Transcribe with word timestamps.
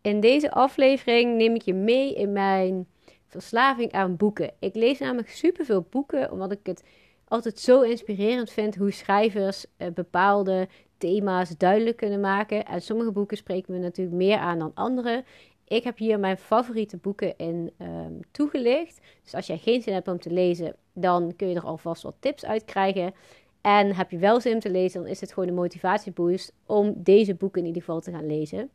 In 0.00 0.20
deze 0.20 0.50
aflevering 0.50 1.36
neem 1.36 1.54
ik 1.54 1.62
je 1.62 1.74
mee 1.74 2.14
in 2.14 2.32
mijn 2.32 2.86
verslaving 3.26 3.92
aan 3.92 4.16
boeken. 4.16 4.50
Ik 4.58 4.74
lees 4.74 4.98
namelijk 4.98 5.28
superveel 5.28 5.86
boeken, 5.90 6.32
omdat 6.32 6.52
ik 6.52 6.60
het 6.62 6.82
altijd 7.24 7.58
zo 7.58 7.80
inspirerend 7.80 8.50
vind 8.50 8.76
hoe 8.76 8.90
schrijvers 8.90 9.66
eh, 9.76 9.88
bepaalde 9.94 10.68
thema's 10.98 11.56
duidelijk 11.56 11.96
kunnen 11.96 12.20
maken. 12.20 12.64
En 12.64 12.82
sommige 12.82 13.12
boeken 13.12 13.36
spreken 13.36 13.72
me 13.72 13.78
natuurlijk 13.78 14.16
meer 14.16 14.38
aan 14.38 14.58
dan 14.58 14.70
andere. 14.74 15.24
Ik 15.64 15.84
heb 15.84 15.98
hier 15.98 16.18
mijn 16.18 16.38
favoriete 16.38 16.96
boeken 16.96 17.36
in 17.36 17.72
um, 17.78 18.20
toegelicht. 18.30 19.00
Dus 19.22 19.34
als 19.34 19.46
jij 19.46 19.58
geen 19.58 19.82
zin 19.82 19.94
hebt 19.94 20.08
om 20.08 20.20
te 20.20 20.30
lezen, 20.30 20.76
dan 20.92 21.36
kun 21.36 21.48
je 21.48 21.54
er 21.54 21.64
alvast 21.64 22.02
wat 22.02 22.16
tips 22.20 22.44
uit 22.44 22.64
krijgen. 22.64 23.14
En 23.60 23.94
heb 23.94 24.10
je 24.10 24.18
wel 24.18 24.40
zin 24.40 24.54
om 24.54 24.60
te 24.60 24.70
lezen, 24.70 25.00
dan 25.00 25.10
is 25.10 25.20
het 25.20 25.32
gewoon 25.32 25.48
een 25.48 25.54
motivatieboost 25.54 26.52
om 26.66 26.92
deze 26.96 27.34
boeken 27.34 27.60
in 27.60 27.66
ieder 27.66 27.82
geval 27.82 28.00
te 28.00 28.10
gaan 28.10 28.26
lezen. 28.26 28.70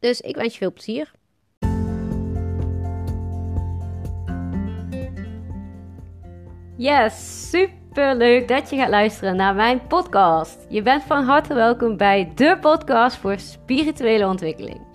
Dus 0.00 0.20
ik 0.20 0.36
wens 0.36 0.52
je 0.52 0.58
veel 0.58 0.72
plezier. 0.72 1.10
Yes, 6.76 7.48
super 7.50 8.16
leuk 8.16 8.48
dat 8.48 8.70
je 8.70 8.76
gaat 8.76 8.88
luisteren 8.88 9.36
naar 9.36 9.54
mijn 9.54 9.86
podcast. 9.86 10.66
Je 10.68 10.82
bent 10.82 11.02
van 11.02 11.24
harte 11.24 11.54
welkom 11.54 11.96
bij 11.96 12.32
de 12.34 12.58
podcast 12.60 13.16
voor 13.16 13.38
spirituele 13.38 14.26
ontwikkeling. 14.26 14.89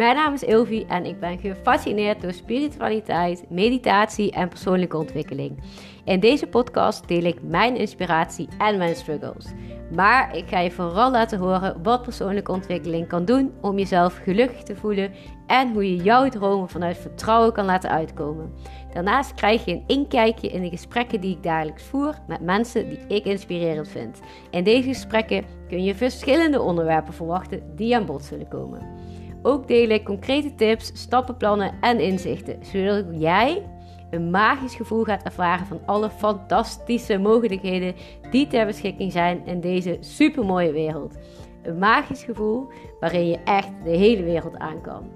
Mijn 0.00 0.16
naam 0.16 0.34
is 0.34 0.42
Ilvi 0.42 0.84
en 0.88 1.04
ik 1.04 1.20
ben 1.20 1.38
gefascineerd 1.38 2.20
door 2.20 2.32
spiritualiteit, 2.32 3.44
meditatie 3.48 4.30
en 4.32 4.48
persoonlijke 4.48 4.96
ontwikkeling. 4.96 5.58
In 6.04 6.20
deze 6.20 6.46
podcast 6.46 7.08
deel 7.08 7.24
ik 7.24 7.42
mijn 7.42 7.76
inspiratie 7.76 8.48
en 8.58 8.78
mijn 8.78 8.96
struggles. 8.96 9.46
Maar 9.94 10.36
ik 10.36 10.48
ga 10.48 10.58
je 10.58 10.70
vooral 10.70 11.10
laten 11.10 11.38
horen 11.38 11.82
wat 11.82 12.02
persoonlijke 12.02 12.52
ontwikkeling 12.52 13.08
kan 13.08 13.24
doen 13.24 13.52
om 13.60 13.78
jezelf 13.78 14.16
gelukkig 14.16 14.62
te 14.62 14.76
voelen 14.76 15.12
en 15.46 15.72
hoe 15.72 15.96
je 15.96 16.02
jouw 16.02 16.28
dromen 16.28 16.68
vanuit 16.68 16.98
vertrouwen 16.98 17.52
kan 17.52 17.64
laten 17.64 17.90
uitkomen. 17.90 18.52
Daarnaast 18.92 19.34
krijg 19.34 19.64
je 19.64 19.72
een 19.72 19.84
inkijkje 19.86 20.48
in 20.48 20.62
de 20.62 20.68
gesprekken 20.68 21.20
die 21.20 21.36
ik 21.36 21.42
dagelijks 21.42 21.82
voer 21.82 22.14
met 22.26 22.40
mensen 22.40 22.88
die 22.88 22.98
ik 23.08 23.24
inspirerend 23.24 23.88
vind. 23.88 24.20
In 24.50 24.64
deze 24.64 24.88
gesprekken 24.88 25.44
kun 25.68 25.84
je 25.84 25.94
verschillende 25.94 26.60
onderwerpen 26.60 27.14
verwachten 27.14 27.62
die 27.76 27.96
aan 27.96 28.06
bod 28.06 28.24
zullen 28.24 28.48
komen. 28.48 29.09
Ook 29.42 29.68
deel 29.68 29.88
ik 29.88 30.04
concrete 30.04 30.54
tips, 30.54 30.90
stappenplannen 30.94 31.74
en 31.80 32.00
inzichten, 32.00 32.64
zodat 32.64 33.04
jij 33.10 33.62
een 34.10 34.30
magisch 34.30 34.74
gevoel 34.74 35.04
gaat 35.04 35.22
ervaren 35.22 35.66
van 35.66 35.80
alle 35.86 36.10
fantastische 36.10 37.18
mogelijkheden 37.18 37.94
die 38.30 38.46
ter 38.46 38.66
beschikking 38.66 39.12
zijn 39.12 39.46
in 39.46 39.60
deze 39.60 39.96
supermooie 40.00 40.72
wereld. 40.72 41.18
Een 41.62 41.78
magisch 41.78 42.22
gevoel 42.22 42.72
waarin 43.00 43.28
je 43.28 43.38
echt 43.44 43.70
de 43.84 43.90
hele 43.90 44.22
wereld 44.22 44.58
aan 44.58 44.80
kan. 44.80 45.10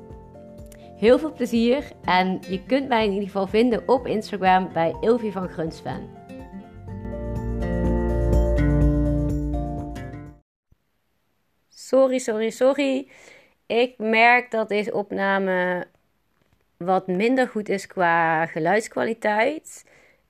Heel 0.96 1.18
veel 1.18 1.32
plezier 1.32 1.92
en 2.04 2.40
je 2.48 2.62
kunt 2.66 2.88
mij 2.88 3.04
in 3.04 3.12
ieder 3.12 3.26
geval 3.26 3.46
vinden 3.46 3.82
op 3.88 4.06
Instagram 4.06 4.72
bij 4.72 4.94
Ilvi 5.00 5.32
van 5.32 5.48
Grunsven. 5.48 6.08
Sorry, 11.68 12.18
sorry, 12.18 12.50
sorry. 12.50 13.08
Ik 13.66 13.98
merk 13.98 14.50
dat 14.50 14.68
deze 14.68 14.92
opname 14.92 15.86
wat 16.76 17.06
minder 17.06 17.48
goed 17.48 17.68
is 17.68 17.86
qua 17.86 18.46
geluidskwaliteit. 18.46 19.84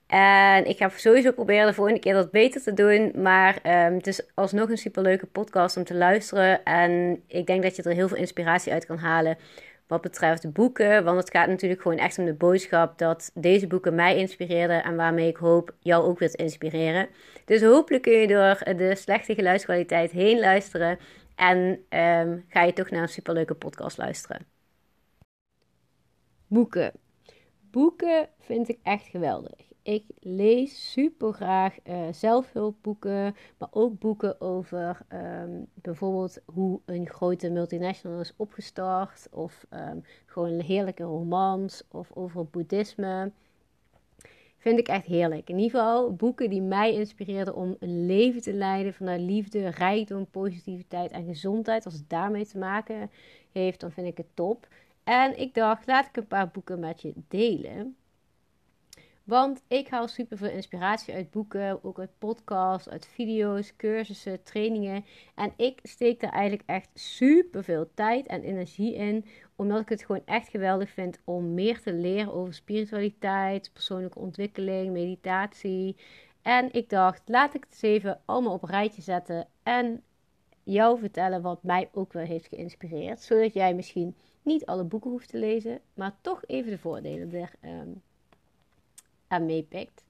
En 0.06 0.66
ik 0.66 0.76
ga 0.76 0.88
sowieso 0.88 1.32
proberen 1.32 1.66
de 1.66 1.74
volgende 1.74 2.00
keer 2.00 2.14
dat 2.14 2.30
beter 2.30 2.62
te 2.62 2.74
doen. 2.74 3.12
Maar 3.14 3.58
um, 3.86 3.94
het 3.94 4.06
is 4.06 4.22
alsnog 4.34 4.68
een 4.68 4.78
superleuke 4.78 5.26
podcast 5.26 5.76
om 5.76 5.84
te 5.84 5.94
luisteren. 5.94 6.64
En 6.64 7.22
ik 7.26 7.46
denk 7.46 7.62
dat 7.62 7.76
je 7.76 7.82
er 7.82 7.94
heel 7.94 8.08
veel 8.08 8.16
inspiratie 8.16 8.72
uit 8.72 8.86
kan 8.86 8.98
halen 8.98 9.38
wat 9.86 10.00
betreft 10.00 10.52
boeken. 10.52 11.04
Want 11.04 11.18
het 11.18 11.30
gaat 11.30 11.48
natuurlijk 11.48 11.82
gewoon 11.82 11.98
echt 11.98 12.18
om 12.18 12.24
de 12.24 12.34
boodschap 12.34 12.98
dat 12.98 13.30
deze 13.34 13.66
boeken 13.66 13.94
mij 13.94 14.16
inspireerden. 14.16 14.84
En 14.84 14.96
waarmee 14.96 15.28
ik 15.28 15.36
hoop 15.36 15.74
jou 15.80 16.04
ook 16.04 16.18
weer 16.18 16.30
te 16.30 16.42
inspireren. 16.42 17.08
Dus 17.44 17.62
hopelijk 17.62 18.02
kun 18.02 18.12
je 18.12 18.26
door 18.26 18.76
de 18.76 18.94
slechte 18.96 19.34
geluidskwaliteit 19.34 20.10
heen 20.10 20.38
luisteren. 20.40 20.98
En 21.34 21.56
um, 21.88 22.44
ga 22.48 22.62
je 22.62 22.72
toch 22.72 22.90
naar 22.90 23.02
een 23.02 23.08
superleuke 23.08 23.54
podcast 23.54 23.98
luisteren. 23.98 24.46
Boeken. 26.46 26.92
Boeken 27.70 28.28
vind 28.38 28.68
ik 28.68 28.78
echt 28.82 29.06
geweldig. 29.06 29.72
Ik 29.82 30.04
lees 30.18 30.92
super 30.92 31.32
graag 31.32 31.76
uh, 31.84 32.12
zelfhulpboeken, 32.12 33.36
maar 33.58 33.68
ook 33.70 33.98
boeken 33.98 34.40
over 34.40 34.98
um, 35.12 35.66
bijvoorbeeld 35.74 36.40
hoe 36.44 36.80
een 36.84 37.08
grote 37.08 37.50
multinational 37.50 38.20
is 38.20 38.34
opgestart, 38.36 39.28
of 39.30 39.66
um, 39.70 40.04
gewoon 40.26 40.60
heerlijke 40.60 41.02
romans, 41.02 41.82
of 41.88 42.10
over 42.12 42.46
boeddhisme. 42.46 43.32
Vind 44.64 44.78
ik 44.78 44.88
echt 44.88 45.06
heerlijk. 45.06 45.48
In 45.48 45.58
ieder 45.58 45.80
geval 45.80 46.14
boeken 46.14 46.50
die 46.50 46.62
mij 46.62 46.92
inspireerden 46.94 47.54
om 47.54 47.76
een 47.78 48.06
leven 48.06 48.42
te 48.42 48.52
leiden 48.52 48.94
vanuit 48.94 49.20
liefde, 49.20 49.68
rijkdom, 49.68 50.26
positiviteit 50.30 51.10
en 51.10 51.24
gezondheid. 51.24 51.84
Als 51.84 51.94
het 51.94 52.08
daarmee 52.08 52.46
te 52.46 52.58
maken 52.58 53.10
heeft, 53.52 53.80
dan 53.80 53.92
vind 53.92 54.06
ik 54.06 54.16
het 54.16 54.26
top. 54.34 54.68
En 55.02 55.38
ik 55.40 55.54
dacht, 55.54 55.86
laat 55.86 56.06
ik 56.06 56.16
een 56.16 56.26
paar 56.26 56.50
boeken 56.50 56.80
met 56.80 57.02
je 57.02 57.12
delen. 57.28 57.96
Want 59.24 59.62
ik 59.68 59.88
haal 59.88 60.08
super 60.08 60.36
veel 60.36 60.50
inspiratie 60.50 61.14
uit 61.14 61.30
boeken, 61.30 61.84
ook 61.84 61.98
uit 61.98 62.18
podcasts, 62.18 62.88
uit 62.88 63.06
video's, 63.06 63.76
cursussen, 63.76 64.42
trainingen. 64.42 65.04
En 65.34 65.52
ik 65.56 65.78
steek 65.82 66.20
daar 66.20 66.32
eigenlijk 66.32 66.68
echt 66.68 66.88
super 66.94 67.64
veel 67.64 67.90
tijd 67.94 68.26
en 68.26 68.42
energie 68.42 68.94
in, 68.94 69.24
omdat 69.56 69.80
ik 69.80 69.88
het 69.88 70.04
gewoon 70.04 70.22
echt 70.24 70.48
geweldig 70.48 70.90
vind 70.90 71.18
om 71.24 71.54
meer 71.54 71.80
te 71.80 71.92
leren 71.92 72.32
over 72.32 72.54
spiritualiteit, 72.54 73.70
persoonlijke 73.72 74.18
ontwikkeling, 74.18 74.92
meditatie. 74.92 75.96
En 76.42 76.72
ik 76.72 76.88
dacht, 76.88 77.22
laat 77.26 77.54
ik 77.54 77.66
het 77.70 77.82
even 77.82 78.20
allemaal 78.24 78.52
op 78.52 78.62
een 78.62 78.68
rijtje 78.68 79.02
zetten 79.02 79.46
en 79.62 80.02
jou 80.62 80.98
vertellen 80.98 81.42
wat 81.42 81.62
mij 81.62 81.88
ook 81.92 82.12
wel 82.12 82.24
heeft 82.24 82.46
geïnspireerd, 82.46 83.20
zodat 83.20 83.54
jij 83.54 83.74
misschien 83.74 84.14
niet 84.42 84.66
alle 84.66 84.84
boeken 84.84 85.10
hoeft 85.10 85.28
te 85.28 85.38
lezen, 85.38 85.80
maar 85.94 86.14
toch 86.20 86.42
even 86.46 86.70
de 86.70 86.78
voordelen 86.78 87.32
er 87.34 87.52
um, 87.62 88.02
aan 89.28 89.46
meepikt. 89.46 90.04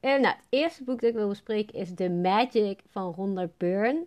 Uh, 0.00 0.10
nou, 0.10 0.26
het 0.26 0.44
eerste 0.48 0.84
boek 0.84 1.00
dat 1.00 1.10
ik 1.10 1.16
wil 1.16 1.28
bespreken 1.28 1.74
is 1.74 1.94
The 1.94 2.08
Magic 2.08 2.80
van 2.90 3.12
Rhonda 3.12 3.48
Byrne. 3.56 4.06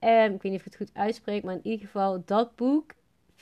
Um, 0.00 0.34
ik 0.34 0.42
weet 0.42 0.52
niet 0.52 0.60
of 0.60 0.66
ik 0.66 0.72
het 0.72 0.76
goed 0.76 0.90
uitspreek, 0.94 1.42
maar 1.42 1.54
in 1.54 1.66
ieder 1.66 1.86
geval 1.86 2.22
dat 2.24 2.56
boek 2.56 2.92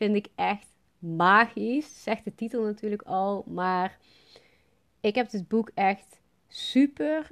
vind 0.00 0.16
ik 0.16 0.28
echt 0.34 0.66
magisch. 0.98 2.02
Zegt 2.02 2.24
de 2.24 2.34
titel 2.34 2.62
natuurlijk 2.62 3.02
al, 3.02 3.44
maar 3.46 3.98
ik 5.00 5.14
heb 5.14 5.30
dit 5.30 5.48
boek 5.48 5.70
echt 5.74 6.20
super 6.48 7.30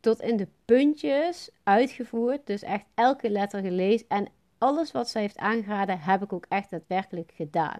tot 0.00 0.20
in 0.20 0.36
de 0.36 0.48
puntjes 0.64 1.50
uitgevoerd. 1.62 2.46
Dus 2.46 2.62
echt 2.62 2.84
elke 2.94 3.30
letter 3.30 3.60
gelezen 3.60 4.06
en 4.08 4.28
alles 4.58 4.92
wat 4.92 5.08
zij 5.08 5.20
heeft 5.20 5.36
aangeraden, 5.36 6.00
heb 6.00 6.22
ik 6.22 6.32
ook 6.32 6.46
echt 6.48 6.70
daadwerkelijk 6.70 7.32
gedaan. 7.34 7.78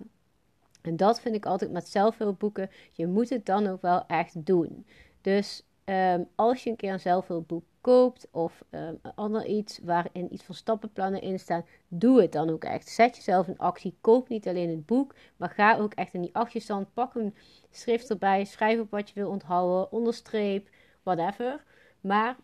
En 0.82 0.96
dat 0.96 1.20
vind 1.20 1.34
ik 1.34 1.46
altijd 1.46 1.70
met 1.70 1.88
zelfhulpboeken. 1.88 2.70
Je 2.92 3.06
moet 3.06 3.30
het 3.30 3.46
dan 3.46 3.66
ook 3.66 3.82
wel 3.82 4.06
echt 4.06 4.46
doen. 4.46 4.86
Dus 5.20 5.66
um, 5.84 6.28
als 6.34 6.64
je 6.64 6.70
een 6.70 6.76
keer 6.76 6.92
een 6.92 7.00
zelfhulpboek 7.00 7.64
koopt 7.82 8.28
of 8.30 8.64
um, 8.70 9.00
ander 9.14 9.46
iets 9.46 9.78
waarin 9.82 10.32
iets 10.32 10.44
van 10.44 10.54
stappenplannen 10.54 11.22
in 11.22 11.38
staan, 11.38 11.64
doe 11.88 12.20
het 12.20 12.32
dan 12.32 12.50
ook 12.50 12.64
echt. 12.64 12.88
Zet 12.88 13.16
jezelf 13.16 13.48
in 13.48 13.58
actie. 13.58 13.96
Koop 14.00 14.28
niet 14.28 14.48
alleen 14.48 14.70
het 14.70 14.86
boek, 14.86 15.14
maar 15.36 15.50
ga 15.50 15.76
ook 15.76 15.94
echt 15.94 16.14
in 16.14 16.20
die 16.20 16.34
achterstand. 16.34 16.94
Pak 16.94 17.14
een 17.14 17.34
schrift 17.70 18.10
erbij, 18.10 18.44
schrijf 18.44 18.80
op 18.80 18.90
wat 18.90 19.08
je 19.08 19.14
wil 19.14 19.30
onthouden, 19.30 19.92
onderstreep, 19.92 20.68
whatever. 21.02 21.64
Maar 22.00 22.36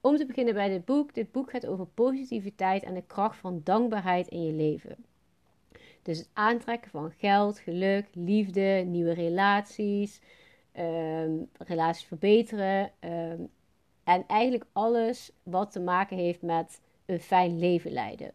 om 0.00 0.16
te 0.16 0.26
beginnen 0.26 0.54
bij 0.54 0.68
dit 0.68 0.84
boek. 0.84 1.14
Dit 1.14 1.32
boek 1.32 1.50
gaat 1.50 1.66
over 1.66 1.86
positiviteit 1.86 2.82
en 2.82 2.94
de 2.94 3.06
kracht 3.06 3.36
van 3.36 3.60
dankbaarheid 3.64 4.28
in 4.28 4.44
je 4.44 4.52
leven. 4.52 4.96
Dus 6.02 6.18
het 6.18 6.28
aantrekken 6.32 6.90
van 6.90 7.12
geld, 7.18 7.58
geluk, 7.58 8.08
liefde, 8.12 8.84
nieuwe 8.86 9.12
relaties, 9.12 10.20
um, 10.78 11.48
relaties 11.58 12.06
verbeteren. 12.06 12.90
Um, 13.00 13.50
en 14.04 14.24
eigenlijk 14.26 14.64
alles 14.72 15.30
wat 15.42 15.72
te 15.72 15.80
maken 15.80 16.16
heeft 16.16 16.42
met 16.42 16.80
een 17.06 17.20
fijn 17.20 17.58
leven 17.58 17.92
leiden. 17.92 18.32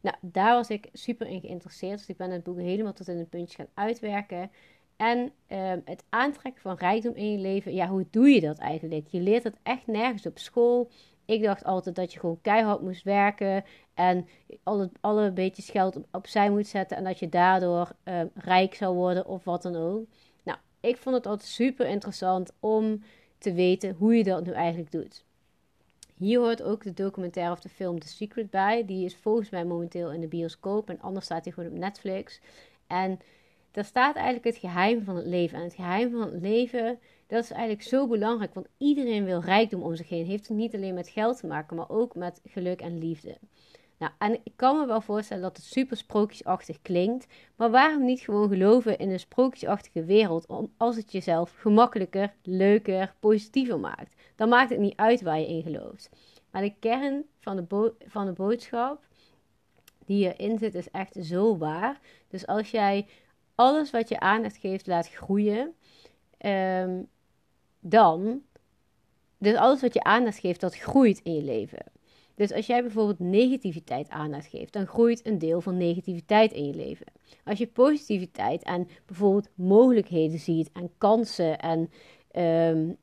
Nou, 0.00 0.16
daar 0.20 0.54
was 0.54 0.70
ik 0.70 0.88
super 0.92 1.26
in 1.26 1.40
geïnteresseerd. 1.40 1.98
Dus 1.98 2.08
ik 2.08 2.16
ben 2.16 2.30
het 2.30 2.42
boek 2.42 2.58
helemaal 2.58 2.92
tot 2.92 3.08
in 3.08 3.18
een 3.18 3.28
puntje 3.28 3.56
gaan 3.56 3.68
uitwerken. 3.74 4.50
En 4.96 5.18
um, 5.18 5.82
het 5.84 6.04
aantrekken 6.08 6.62
van 6.62 6.76
rijkdom 6.76 7.14
in 7.14 7.32
je 7.32 7.38
leven, 7.38 7.74
ja, 7.74 7.88
hoe 7.88 8.06
doe 8.10 8.28
je 8.28 8.40
dat 8.40 8.58
eigenlijk? 8.58 9.06
Je 9.08 9.20
leert 9.20 9.44
het 9.44 9.56
echt 9.62 9.86
nergens 9.86 10.26
op 10.26 10.38
school. 10.38 10.90
Ik 11.24 11.42
dacht 11.42 11.64
altijd 11.64 11.94
dat 11.94 12.12
je 12.12 12.20
gewoon 12.20 12.40
keihard 12.40 12.80
moest 12.80 13.02
werken 13.02 13.64
en 13.94 14.28
alle, 14.62 14.90
alle 15.00 15.32
beetjes 15.32 15.70
geld 15.70 15.98
opzij 16.12 16.50
moet 16.50 16.66
zetten 16.66 16.96
en 16.96 17.04
dat 17.04 17.18
je 17.18 17.28
daardoor 17.28 17.92
uh, 18.04 18.20
rijk 18.34 18.74
zou 18.74 18.94
worden 18.94 19.26
of 19.26 19.44
wat 19.44 19.62
dan 19.62 19.76
ook. 19.76 20.04
Nou, 20.44 20.58
ik 20.80 20.96
vond 20.96 21.14
het 21.16 21.26
altijd 21.26 21.48
super 21.48 21.86
interessant 21.86 22.52
om 22.60 23.02
te 23.38 23.52
weten 23.52 23.94
hoe 23.98 24.16
je 24.16 24.24
dat 24.24 24.44
nu 24.44 24.52
eigenlijk 24.52 24.92
doet. 24.92 25.24
Hier 26.14 26.38
hoort 26.38 26.62
ook 26.62 26.82
de 26.82 26.94
documentaire 26.94 27.52
of 27.52 27.60
de 27.60 27.68
film 27.68 27.98
The 27.98 28.08
Secret 28.08 28.50
bij. 28.50 28.84
Die 28.84 29.04
is 29.04 29.16
volgens 29.16 29.50
mij 29.50 29.64
momenteel 29.64 30.12
in 30.12 30.20
de 30.20 30.26
bioscoop 30.28 30.88
en 30.88 31.00
anders 31.00 31.24
staat 31.24 31.44
hij 31.44 31.52
gewoon 31.52 31.70
op 31.70 31.78
Netflix. 31.78 32.40
En 32.86 33.20
daar 33.70 33.84
staat 33.84 34.14
eigenlijk 34.14 34.44
het 34.44 34.56
geheim 34.56 35.04
van 35.04 35.16
het 35.16 35.26
leven. 35.26 35.58
En 35.58 35.64
het 35.64 35.74
geheim 35.74 36.10
van 36.10 36.20
het 36.20 36.42
leven, 36.42 36.98
dat 37.26 37.44
is 37.44 37.50
eigenlijk 37.50 37.82
zo 37.82 38.06
belangrijk. 38.06 38.54
Want 38.54 38.66
iedereen 38.78 39.24
wil 39.24 39.40
rijkdom 39.40 39.82
om 39.82 39.94
zich 39.94 40.08
heen. 40.08 40.26
Heeft 40.26 40.48
het 40.48 40.56
niet 40.56 40.74
alleen 40.74 40.94
met 40.94 41.08
geld 41.08 41.38
te 41.38 41.46
maken, 41.46 41.76
maar 41.76 41.90
ook 41.90 42.14
met 42.14 42.40
geluk 42.44 42.80
en 42.80 42.98
liefde. 42.98 43.38
Nou, 43.98 44.12
en 44.18 44.40
ik 44.42 44.52
kan 44.56 44.78
me 44.78 44.86
wel 44.86 45.00
voorstellen 45.00 45.42
dat 45.42 45.56
het 45.56 45.66
super 45.66 45.96
sprookjesachtig 45.96 46.82
klinkt. 46.82 47.26
Maar 47.56 47.70
waarom 47.70 48.04
niet 48.04 48.20
gewoon 48.20 48.48
geloven 48.48 48.98
in 48.98 49.10
een 49.10 49.20
sprookjesachtige 49.20 50.04
wereld 50.04 50.46
als 50.76 50.96
het 50.96 51.12
jezelf 51.12 51.54
gemakkelijker, 51.56 52.34
leuker, 52.42 53.14
positiever 53.20 53.80
maakt? 53.80 54.14
Dan 54.36 54.48
maakt 54.48 54.70
het 54.70 54.78
niet 54.78 54.96
uit 54.96 55.22
waar 55.22 55.38
je 55.38 55.48
in 55.48 55.62
gelooft. 55.62 56.10
Maar 56.50 56.62
de 56.62 56.74
kern 56.78 57.24
van 57.40 57.56
de, 57.56 57.92
van 58.06 58.26
de 58.26 58.32
boodschap 58.32 59.06
die 60.04 60.34
erin 60.34 60.58
zit 60.58 60.74
is 60.74 60.90
echt 60.90 61.16
zo 61.20 61.56
waar. 61.56 62.00
Dus 62.28 62.46
als 62.46 62.70
jij 62.70 63.06
alles 63.54 63.90
wat 63.90 64.08
je 64.08 64.20
aandacht 64.20 64.56
geeft 64.56 64.86
laat 64.86 65.08
groeien, 65.08 65.74
um, 66.46 67.08
dan. 67.80 68.42
Dus 69.38 69.54
alles 69.54 69.80
wat 69.80 69.94
je 69.94 70.02
aandacht 70.02 70.38
geeft, 70.38 70.60
dat 70.60 70.76
groeit 70.76 71.20
in 71.22 71.34
je 71.34 71.42
leven. 71.42 71.84
Dus 72.38 72.52
als 72.52 72.66
jij 72.66 72.82
bijvoorbeeld 72.82 73.18
negativiteit 73.18 74.08
aandacht 74.08 74.46
geeft, 74.46 74.72
dan 74.72 74.86
groeit 74.86 75.26
een 75.26 75.38
deel 75.38 75.60
van 75.60 75.76
negativiteit 75.76 76.52
in 76.52 76.66
je 76.66 76.74
leven. 76.74 77.06
Als 77.44 77.58
je 77.58 77.66
positiviteit 77.66 78.62
en 78.62 78.88
bijvoorbeeld 79.06 79.48
mogelijkheden 79.54 80.38
ziet 80.38 80.70
en 80.72 80.90
kansen 80.98 81.58
en, 81.58 81.90
um, 82.70 82.96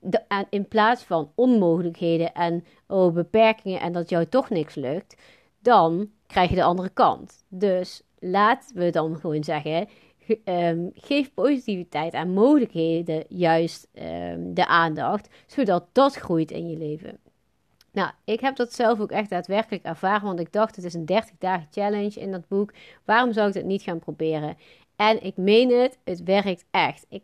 de, 0.00 0.44
in 0.50 0.68
plaats 0.68 1.02
van 1.02 1.32
onmogelijkheden 1.34 2.32
en 2.32 2.64
oh, 2.86 3.14
beperkingen 3.14 3.80
en 3.80 3.92
dat 3.92 4.08
jou 4.08 4.26
toch 4.26 4.50
niks 4.50 4.74
lukt, 4.74 5.16
dan 5.60 6.10
krijg 6.26 6.50
je 6.50 6.56
de 6.56 6.62
andere 6.62 6.90
kant. 6.90 7.44
Dus 7.48 8.02
laten 8.18 8.76
we 8.76 8.90
dan 8.90 9.16
gewoon 9.16 9.44
zeggen, 9.44 9.88
um, 10.44 10.90
geef 10.94 11.34
positiviteit 11.34 12.12
en 12.12 12.30
mogelijkheden 12.30 13.24
juist 13.28 13.88
um, 13.94 14.54
de 14.54 14.66
aandacht, 14.66 15.28
zodat 15.46 15.88
dat 15.92 16.14
groeit 16.14 16.50
in 16.50 16.68
je 16.68 16.76
leven. 16.76 17.18
Nou, 17.96 18.10
ik 18.24 18.40
heb 18.40 18.56
dat 18.56 18.74
zelf 18.74 19.00
ook 19.00 19.10
echt 19.10 19.30
daadwerkelijk 19.30 19.84
ervaren, 19.84 20.26
want 20.26 20.40
ik 20.40 20.52
dacht 20.52 20.76
het 20.76 20.84
is 20.84 20.94
een 20.94 21.06
30 21.06 21.34
dagen 21.38 21.68
challenge 21.70 22.20
in 22.20 22.32
dat 22.32 22.48
boek. 22.48 22.72
Waarom 23.04 23.32
zou 23.32 23.48
ik 23.48 23.54
dat 23.54 23.64
niet 23.64 23.82
gaan 23.82 23.98
proberen? 23.98 24.56
En 24.96 25.22
ik 25.22 25.36
meen 25.36 25.70
het, 25.70 25.98
het 26.04 26.22
werkt 26.22 26.64
echt. 26.70 27.06
Ik 27.08 27.22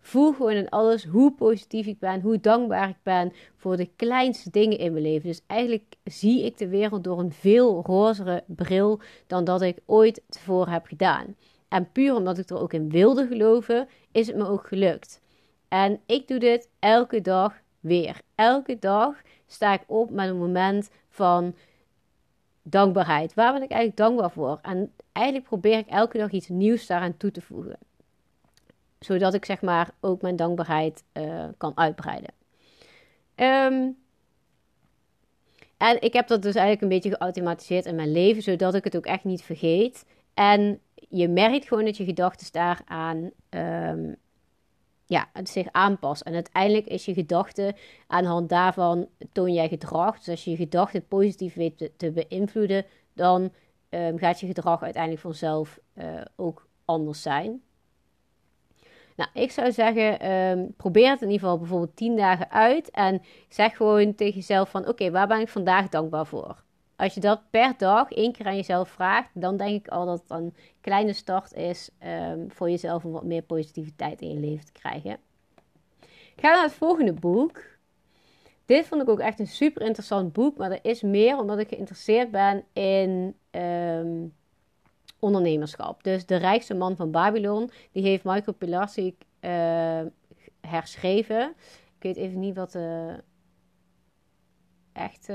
voel 0.00 0.32
gewoon 0.32 0.52
in 0.52 0.68
alles 0.68 1.04
hoe 1.04 1.32
positief 1.32 1.86
ik 1.86 1.98
ben, 1.98 2.20
hoe 2.20 2.40
dankbaar 2.40 2.88
ik 2.88 3.02
ben 3.02 3.32
voor 3.56 3.76
de 3.76 3.90
kleinste 3.96 4.50
dingen 4.50 4.78
in 4.78 4.92
mijn 4.92 5.04
leven. 5.04 5.28
Dus 5.28 5.42
eigenlijk 5.46 5.94
zie 6.04 6.44
ik 6.44 6.58
de 6.58 6.68
wereld 6.68 7.04
door 7.04 7.18
een 7.18 7.32
veel 7.32 7.82
rozere 7.86 8.44
bril 8.46 9.00
dan 9.26 9.44
dat 9.44 9.62
ik 9.62 9.78
ooit 9.86 10.22
tevoren 10.28 10.72
heb 10.72 10.86
gedaan. 10.86 11.36
En 11.68 11.92
puur 11.92 12.14
omdat 12.14 12.38
ik 12.38 12.50
er 12.50 12.60
ook 12.60 12.72
in 12.72 12.90
wilde 12.90 13.26
geloven, 13.26 13.88
is 14.12 14.26
het 14.26 14.36
me 14.36 14.46
ook 14.46 14.66
gelukt. 14.66 15.20
En 15.68 16.00
ik 16.06 16.28
doe 16.28 16.38
dit 16.38 16.68
elke 16.78 17.20
dag 17.20 17.54
weer. 17.80 18.20
Elke 18.34 18.78
dag 18.78 19.14
sta 19.52 19.72
ik 19.72 19.82
op 19.86 20.10
met 20.10 20.28
een 20.28 20.38
moment 20.38 20.90
van 21.08 21.54
dankbaarheid. 22.62 23.34
Waar 23.34 23.52
ben 23.52 23.62
ik 23.62 23.70
eigenlijk 23.70 24.00
dankbaar 24.00 24.30
voor? 24.30 24.58
En 24.62 24.92
eigenlijk 25.12 25.46
probeer 25.46 25.78
ik 25.78 25.86
elke 25.86 26.18
dag 26.18 26.30
iets 26.30 26.48
nieuws 26.48 26.86
daaraan 26.86 27.16
toe 27.16 27.30
te 27.30 27.40
voegen. 27.40 27.78
Zodat 28.98 29.34
ik 29.34 29.44
zeg 29.44 29.62
maar 29.62 29.90
ook 30.00 30.22
mijn 30.22 30.36
dankbaarheid 30.36 31.04
uh, 31.12 31.44
kan 31.56 31.72
uitbreiden. 31.74 32.32
Um, 33.36 33.96
en 35.76 36.02
ik 36.02 36.12
heb 36.12 36.26
dat 36.26 36.42
dus 36.42 36.54
eigenlijk 36.54 36.82
een 36.82 37.00
beetje 37.00 37.16
geautomatiseerd 37.16 37.86
in 37.86 37.94
mijn 37.94 38.12
leven, 38.12 38.42
zodat 38.42 38.74
ik 38.74 38.84
het 38.84 38.96
ook 38.96 39.06
echt 39.06 39.24
niet 39.24 39.42
vergeet. 39.42 40.04
En 40.34 40.80
je 40.94 41.28
merkt 41.28 41.68
gewoon 41.68 41.84
dat 41.84 41.96
je 41.96 42.04
gedachten 42.04 42.52
daaraan 42.52 43.30
um, 43.50 44.16
ja, 45.10 45.28
het 45.32 45.48
zich 45.48 45.66
aanpast. 45.70 46.22
En 46.22 46.34
uiteindelijk 46.34 46.86
is 46.86 47.04
je 47.04 47.14
gedachte 47.14 47.74
aan 48.06 48.22
de 48.22 48.28
hand 48.28 48.48
daarvan 48.48 49.08
toon 49.32 49.52
jij 49.52 49.68
gedrag. 49.68 50.18
Dus 50.18 50.28
als 50.28 50.44
je 50.44 50.50
je 50.50 50.56
gedachten 50.56 51.06
positief 51.06 51.54
weet 51.54 51.90
te, 51.96 52.10
beïnvloeden, 52.10 52.84
dan 53.14 53.52
um, 53.90 54.18
gaat 54.18 54.40
je 54.40 54.46
gedrag 54.46 54.82
uiteindelijk 54.82 55.22
vanzelf 55.22 55.78
uh, 55.94 56.04
ook 56.36 56.66
anders 56.84 57.22
zijn. 57.22 57.62
Nou, 59.16 59.30
ik 59.34 59.50
zou 59.50 59.72
zeggen, 59.72 60.30
um, 60.32 60.74
probeer 60.76 61.10
het 61.10 61.22
in 61.22 61.30
ieder 61.30 61.40
geval 61.40 61.58
bijvoorbeeld 61.58 61.96
10 61.96 62.16
dagen 62.16 62.50
uit. 62.50 62.90
En 62.90 63.22
zeg 63.48 63.76
gewoon 63.76 64.14
tegen 64.14 64.34
jezelf 64.34 64.70
van, 64.70 64.88
oké, 64.88 65.10
waar 65.10 65.26
ben 65.26 65.40
ik 65.40 65.48
vandaag 65.48 65.88
dankbaar 65.88 66.26
voor? 66.26 66.62
Als 67.00 67.14
je 67.14 67.20
dat 67.20 67.40
per 67.50 67.74
dag 67.76 68.12
één 68.12 68.32
keer 68.32 68.46
aan 68.46 68.56
jezelf 68.56 68.88
vraagt, 68.88 69.30
dan 69.32 69.56
denk 69.56 69.86
ik 69.86 69.88
al 69.88 70.06
dat 70.06 70.20
het 70.20 70.30
een 70.30 70.54
kleine 70.80 71.12
start 71.12 71.52
is 71.52 71.90
um, 72.06 72.50
voor 72.50 72.70
jezelf 72.70 73.04
om 73.04 73.12
wat 73.12 73.24
meer 73.24 73.42
positiviteit 73.42 74.20
in 74.20 74.28
je 74.28 74.40
leven 74.40 74.64
te 74.64 74.72
krijgen. 74.72 75.18
Ga 76.36 76.54
naar 76.54 76.62
het 76.62 76.72
volgende 76.72 77.12
boek. 77.12 77.62
Dit 78.64 78.86
vond 78.86 79.02
ik 79.02 79.08
ook 79.08 79.18
echt 79.18 79.40
een 79.40 79.46
super 79.46 79.82
interessant 79.82 80.32
boek, 80.32 80.56
maar 80.56 80.70
er 80.70 80.78
is 80.82 81.02
meer 81.02 81.38
omdat 81.38 81.58
ik 81.58 81.68
geïnteresseerd 81.68 82.30
ben 82.30 82.64
in 82.72 83.36
um, 83.50 84.34
ondernemerschap. 85.18 86.02
Dus 86.02 86.26
De 86.26 86.36
Rijkste 86.36 86.74
Man 86.74 86.96
van 86.96 87.10
Babylon, 87.10 87.70
die 87.92 88.02
heeft 88.02 88.24
Michael 88.24 88.56
Pilarczyk 88.56 89.14
uh, 89.40 89.50
herschreven. 90.60 91.54
Ik 91.96 92.02
weet 92.02 92.16
even 92.16 92.40
niet 92.40 92.56
wat 92.56 92.72
de 92.72 93.16
echte 95.00 95.32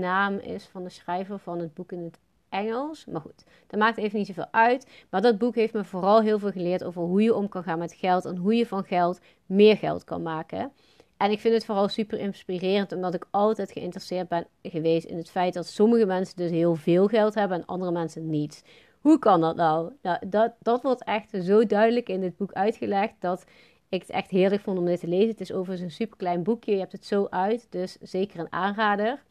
naam 0.00 0.36
is 0.36 0.64
van 0.64 0.82
de 0.82 0.90
schrijver 0.90 1.38
van 1.38 1.58
het 1.58 1.74
boek 1.74 1.92
in 1.92 2.04
het 2.04 2.18
Engels. 2.48 3.04
Maar 3.04 3.20
goed, 3.20 3.44
dat 3.66 3.80
maakt 3.80 3.98
even 3.98 4.18
niet 4.18 4.26
zoveel 4.26 4.48
uit. 4.50 5.04
Maar 5.10 5.22
dat 5.22 5.38
boek 5.38 5.54
heeft 5.54 5.72
me 5.72 5.84
vooral 5.84 6.22
heel 6.22 6.38
veel 6.38 6.50
geleerd 6.50 6.84
over 6.84 7.02
hoe 7.02 7.22
je 7.22 7.34
om 7.34 7.48
kan 7.48 7.62
gaan 7.62 7.78
met 7.78 7.94
geld 7.94 8.24
en 8.24 8.36
hoe 8.36 8.54
je 8.54 8.66
van 8.66 8.84
geld 8.84 9.20
meer 9.46 9.76
geld 9.76 10.04
kan 10.04 10.22
maken. 10.22 10.72
En 11.16 11.30
ik 11.30 11.40
vind 11.40 11.54
het 11.54 11.64
vooral 11.64 11.88
super 11.88 12.18
inspirerend, 12.18 12.92
omdat 12.92 13.14
ik 13.14 13.26
altijd 13.30 13.72
geïnteresseerd 13.72 14.28
ben 14.28 14.46
geweest 14.62 15.06
in 15.06 15.16
het 15.16 15.30
feit 15.30 15.54
dat 15.54 15.66
sommige 15.66 16.06
mensen 16.06 16.36
dus 16.36 16.50
heel 16.50 16.74
veel 16.74 17.06
geld 17.06 17.34
hebben 17.34 17.58
en 17.58 17.66
andere 17.66 17.92
mensen 17.92 18.30
niet. 18.30 18.64
Hoe 19.00 19.18
kan 19.18 19.40
dat 19.40 19.56
nou? 19.56 19.92
nou 20.02 20.28
dat, 20.28 20.52
dat 20.58 20.82
wordt 20.82 21.04
echt 21.04 21.30
zo 21.42 21.66
duidelijk 21.66 22.08
in 22.08 22.20
dit 22.20 22.36
boek 22.36 22.52
uitgelegd 22.52 23.14
dat 23.18 23.44
ik 23.88 24.00
het 24.00 24.10
echt 24.10 24.30
heerlijk 24.30 24.62
vond 24.62 24.78
om 24.78 24.84
dit 24.84 25.00
te 25.00 25.08
lezen. 25.08 25.28
Het 25.28 25.40
is 25.40 25.52
overigens 25.52 25.80
een 25.80 25.96
super 25.96 26.16
klein 26.16 26.42
boekje. 26.42 26.72
Je 26.72 26.78
hebt 26.78 26.92
het 26.92 27.06
zo 27.06 27.26
uit, 27.30 27.66
dus 27.70 27.96
zeker 28.00 28.40
een 28.40 28.52
aanrader. 28.52 29.22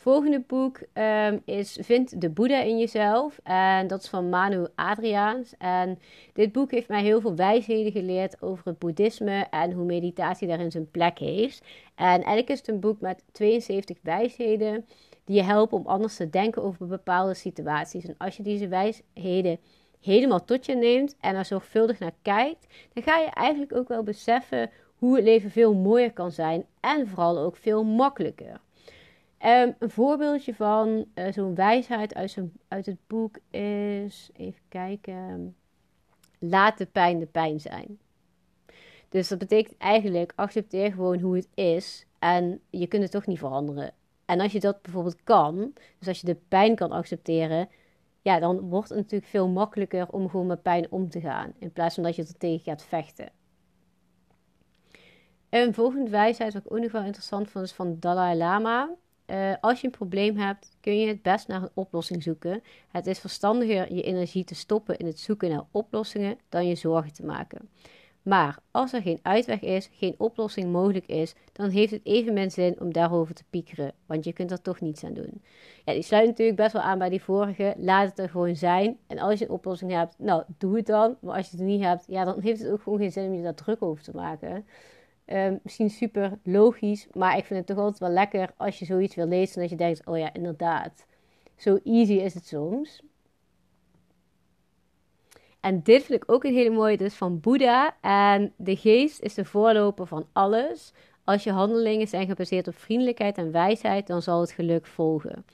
Volgende 0.00 0.40
boek 0.46 0.80
ehm, 0.92 1.38
is 1.44 1.78
Vind 1.80 2.20
de 2.20 2.30
Boeddha 2.30 2.62
in 2.62 2.78
jezelf. 2.78 3.40
En 3.42 3.86
dat 3.86 4.02
is 4.02 4.08
van 4.08 4.28
Manu 4.28 4.66
Adriaans. 4.74 5.54
En 5.58 5.98
dit 6.32 6.52
boek 6.52 6.70
heeft 6.70 6.88
mij 6.88 7.02
heel 7.02 7.20
veel 7.20 7.34
wijsheden 7.34 7.92
geleerd 7.92 8.42
over 8.42 8.64
het 8.64 8.78
boeddhisme 8.78 9.46
en 9.50 9.72
hoe 9.72 9.84
meditatie 9.84 10.48
daarin 10.48 10.70
zijn 10.70 10.90
plek 10.90 11.18
heeft. 11.18 11.64
En 11.94 12.06
eigenlijk 12.06 12.48
is 12.48 12.58
het 12.58 12.68
een 12.68 12.80
boek 12.80 13.00
met 13.00 13.24
72 13.32 13.98
wijsheden 14.02 14.86
die 15.24 15.36
je 15.36 15.42
helpen 15.42 15.78
om 15.78 15.86
anders 15.86 16.16
te 16.16 16.30
denken 16.30 16.62
over 16.62 16.86
bepaalde 16.86 17.34
situaties. 17.34 18.04
En 18.04 18.14
als 18.18 18.36
je 18.36 18.42
deze 18.42 18.68
wijsheden 18.68 19.58
helemaal 20.00 20.44
tot 20.44 20.66
je 20.66 20.74
neemt 20.74 21.16
en 21.20 21.34
er 21.34 21.44
zorgvuldig 21.44 21.98
naar 21.98 22.14
kijkt, 22.22 22.66
dan 22.92 23.02
ga 23.02 23.18
je 23.18 23.30
eigenlijk 23.30 23.74
ook 23.74 23.88
wel 23.88 24.02
beseffen 24.02 24.70
hoe 24.96 25.16
het 25.16 25.24
leven 25.24 25.50
veel 25.50 25.74
mooier 25.74 26.12
kan 26.12 26.32
zijn 26.32 26.64
en 26.80 27.08
vooral 27.08 27.38
ook 27.38 27.56
veel 27.56 27.84
makkelijker. 27.84 28.60
Um, 29.44 29.74
een 29.78 29.90
voorbeeldje 29.90 30.54
van 30.54 31.04
uh, 31.14 31.32
zo'n 31.32 31.54
wijsheid 31.54 32.14
uit, 32.14 32.38
uit 32.68 32.86
het 32.86 32.98
boek 33.06 33.38
is, 33.50 34.30
even 34.36 34.60
kijken, 34.68 35.56
laat 36.38 36.78
de 36.78 36.86
pijn 36.86 37.18
de 37.18 37.26
pijn 37.26 37.60
zijn. 37.60 37.98
Dus 39.08 39.28
dat 39.28 39.38
betekent 39.38 39.76
eigenlijk, 39.78 40.32
accepteer 40.36 40.92
gewoon 40.92 41.20
hoe 41.20 41.36
het 41.36 41.48
is 41.54 42.06
en 42.18 42.60
je 42.70 42.86
kunt 42.86 43.02
het 43.02 43.12
toch 43.12 43.26
niet 43.26 43.38
veranderen. 43.38 43.92
En 44.24 44.40
als 44.40 44.52
je 44.52 44.60
dat 44.60 44.82
bijvoorbeeld 44.82 45.22
kan, 45.24 45.72
dus 45.98 46.08
als 46.08 46.20
je 46.20 46.26
de 46.26 46.38
pijn 46.48 46.74
kan 46.74 46.90
accepteren, 46.90 47.68
ja, 48.22 48.38
dan 48.38 48.60
wordt 48.60 48.88
het 48.88 48.98
natuurlijk 48.98 49.30
veel 49.30 49.48
makkelijker 49.48 50.08
om 50.08 50.28
gewoon 50.28 50.46
met 50.46 50.62
pijn 50.62 50.86
om 50.90 51.08
te 51.08 51.20
gaan. 51.20 51.52
In 51.58 51.72
plaats 51.72 51.94
van 51.94 52.04
dat 52.04 52.16
je 52.16 52.22
er 52.22 52.38
tegen 52.38 52.64
gaat 52.64 52.82
vechten. 52.82 53.32
Een 55.48 55.74
volgende 55.74 56.10
wijsheid, 56.10 56.52
wat 56.52 56.64
ik 56.64 56.72
ook 56.72 56.80
nog 56.80 56.92
wel 56.92 57.04
interessant 57.04 57.50
vond, 57.50 57.64
is 57.64 57.72
van 57.72 57.96
Dalai 58.00 58.36
Lama. 58.36 58.90
Uh, 59.26 59.54
als 59.60 59.80
je 59.80 59.86
een 59.86 59.92
probleem 59.92 60.36
hebt, 60.36 60.76
kun 60.80 60.98
je 61.00 61.06
het 61.06 61.22
best 61.22 61.48
naar 61.48 61.62
een 61.62 61.70
oplossing 61.74 62.22
zoeken. 62.22 62.62
Het 62.88 63.06
is 63.06 63.18
verstandiger 63.18 63.94
je 63.94 64.02
energie 64.02 64.44
te 64.44 64.54
stoppen 64.54 64.96
in 64.96 65.06
het 65.06 65.18
zoeken 65.18 65.50
naar 65.50 65.64
oplossingen 65.70 66.38
dan 66.48 66.66
je 66.66 66.74
zorgen 66.74 67.12
te 67.12 67.24
maken. 67.24 67.68
Maar 68.22 68.58
als 68.70 68.92
er 68.92 69.02
geen 69.02 69.18
uitweg 69.22 69.60
is, 69.60 69.88
geen 69.92 70.14
oplossing 70.18 70.72
mogelijk 70.72 71.06
is, 71.06 71.34
dan 71.52 71.70
heeft 71.70 71.90
het 71.90 72.00
evenmin 72.04 72.50
zin 72.50 72.80
om 72.80 72.92
daarover 72.92 73.34
te 73.34 73.44
piekeren, 73.50 73.92
want 74.06 74.24
je 74.24 74.32
kunt 74.32 74.50
er 74.50 74.62
toch 74.62 74.80
niets 74.80 75.04
aan 75.04 75.12
doen. 75.12 75.42
Ja, 75.84 75.92
die 75.92 76.02
sluit 76.02 76.26
natuurlijk 76.26 76.56
best 76.56 76.72
wel 76.72 76.82
aan 76.82 76.98
bij 76.98 77.08
die 77.08 77.22
vorige. 77.22 77.74
Laat 77.78 78.08
het 78.08 78.18
er 78.18 78.28
gewoon 78.28 78.56
zijn. 78.56 78.98
En 79.06 79.18
als 79.18 79.38
je 79.38 79.44
een 79.44 79.50
oplossing 79.50 79.92
hebt, 79.92 80.14
nou, 80.18 80.42
doe 80.58 80.76
het 80.76 80.86
dan. 80.86 81.16
Maar 81.20 81.36
als 81.36 81.50
je 81.50 81.56
het 81.56 81.66
niet 81.66 81.82
hebt, 81.82 82.04
ja, 82.08 82.24
dan 82.24 82.40
heeft 82.40 82.60
het 82.60 82.70
ook 82.70 82.82
gewoon 82.82 82.98
geen 82.98 83.12
zin 83.12 83.26
om 83.26 83.34
je 83.34 83.42
daar 83.42 83.54
druk 83.54 83.82
over 83.82 84.02
te 84.02 84.12
maken. 84.14 84.66
Ehm, 85.24 85.56
misschien 85.62 85.90
super 85.90 86.38
logisch, 86.42 87.06
maar 87.12 87.36
ik 87.36 87.44
vind 87.44 87.58
het 87.58 87.68
toch 87.68 87.78
altijd 87.78 87.98
wel 87.98 88.10
lekker 88.10 88.50
als 88.56 88.78
je 88.78 88.84
zoiets 88.84 89.14
wil 89.14 89.26
lezen 89.26 89.54
en 89.54 89.60
dat 89.60 89.70
je 89.70 89.76
denkt, 89.76 90.06
oh 90.06 90.18
ja, 90.18 90.32
inderdaad. 90.32 91.06
Zo 91.56 91.78
easy 91.84 92.12
is 92.12 92.34
het 92.34 92.46
soms. 92.46 93.02
En 95.60 95.82
dit 95.82 96.02
vind 96.02 96.22
ik 96.22 96.32
ook 96.32 96.44
een 96.44 96.54
hele 96.54 96.70
mooie, 96.70 96.96
dus 96.96 97.14
van 97.14 97.40
Boeddha. 97.40 97.96
En 98.00 98.52
de 98.56 98.76
geest 98.76 99.20
is 99.20 99.34
de 99.34 99.44
voorloper 99.44 100.06
van 100.06 100.26
alles. 100.32 100.92
Als 101.24 101.44
je 101.44 101.50
handelingen 101.50 102.08
zijn 102.08 102.26
gebaseerd 102.26 102.68
op 102.68 102.78
vriendelijkheid 102.78 103.38
en 103.38 103.52
wijsheid, 103.52 104.06
dan 104.06 104.22
zal 104.22 104.40
het 104.40 104.50
geluk 104.50 104.86
volgen. 104.86 105.44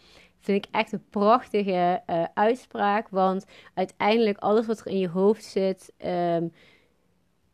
Vind 0.41 0.65
ik 0.65 0.75
echt 0.75 0.93
een 0.93 1.05
prachtige 1.11 2.03
uh, 2.07 2.25
uitspraak. 2.35 3.09
Want 3.09 3.45
uiteindelijk 3.75 4.39
alles 4.39 4.67
wat 4.67 4.81
er 4.81 4.87
in 4.87 4.99
je 4.99 5.09
hoofd 5.09 5.45
zit, 5.45 5.93
um, 6.07 6.53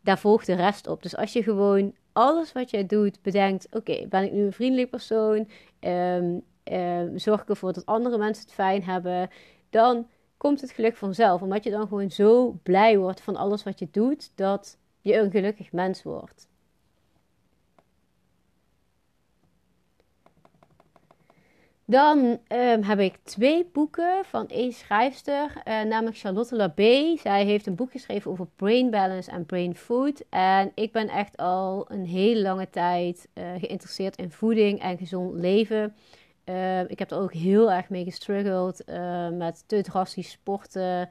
daar 0.01 0.19
volgt 0.19 0.47
de 0.47 0.55
rest 0.55 0.87
op. 0.87 1.03
Dus 1.03 1.17
als 1.17 1.33
je 1.33 1.43
gewoon 1.43 1.95
alles 2.13 2.53
wat 2.53 2.71
jij 2.71 2.87
doet 2.87 3.23
bedenkt: 3.23 3.67
oké, 3.71 4.07
ben 4.09 4.25
ik 4.25 4.33
nu 4.33 4.45
een 4.45 4.53
vriendelijk 4.53 4.91
persoon? 4.91 5.49
Um, 5.81 6.43
um, 6.65 7.19
zorg 7.19 7.43
ik 7.43 7.49
ervoor 7.49 7.73
dat 7.73 7.87
andere 7.87 8.19
mensen 8.19 8.45
het 8.45 8.53
fijn 8.53 8.83
hebben? 8.83 9.31
Dan 9.71 10.07
komt 10.43 10.61
het 10.61 10.71
geluk 10.71 10.97
vanzelf. 10.97 11.43
Omdat 11.43 11.65
je 11.65 11.71
dan 11.71 11.89
gewoon 11.89 12.11
zo 12.11 12.59
blij 12.63 12.99
wordt 12.99 13.21
van 13.21 13.37
alles 13.37 13.63
wat 13.63 13.79
je 13.79 13.89
doet, 13.91 14.33
dat 14.35 14.79
je 15.01 15.17
een 15.17 15.31
gelukkig 15.31 15.73
mens 15.73 16.03
wordt. 16.03 16.49
Dan 21.85 22.19
um, 22.49 22.83
heb 22.83 22.99
ik 22.99 23.19
twee 23.23 23.71
boeken 23.73 24.25
van 24.25 24.49
één 24.49 24.73
schrijfster, 24.73 25.63
uh, 25.69 25.83
namelijk 25.83 26.19
Charlotte 26.19 26.57
Labé. 26.57 27.17
Zij 27.17 27.45
heeft 27.45 27.67
een 27.67 27.75
boek 27.75 27.91
geschreven 27.91 28.31
over 28.31 28.47
brain 28.57 28.91
balance 28.91 29.31
en 29.31 29.47
brain 29.47 29.77
food. 29.77 30.25
En 30.31 30.73
ik 30.75 30.93
ben 30.93 31.09
echt 31.09 31.37
al 31.37 31.85
een 31.89 32.07
hele 32.07 32.43
lange 32.43 32.71
tijd 32.71 33.29
uh, 33.35 33.45
geïnteresseerd 33.59 34.17
in 34.17 34.31
voeding 34.31 34.81
en 34.81 34.99
gezond 34.99 35.35
leven. 35.35 35.95
Uh, 36.45 36.91
ik 36.91 36.99
heb 36.99 37.11
er 37.11 37.19
ook 37.19 37.33
heel 37.33 37.73
erg 37.73 37.89
mee 37.89 38.05
gestruggeld 38.05 38.85
met 39.33 39.65
te 39.67 39.83
drastisch 39.83 40.31
sporten. 40.31 41.09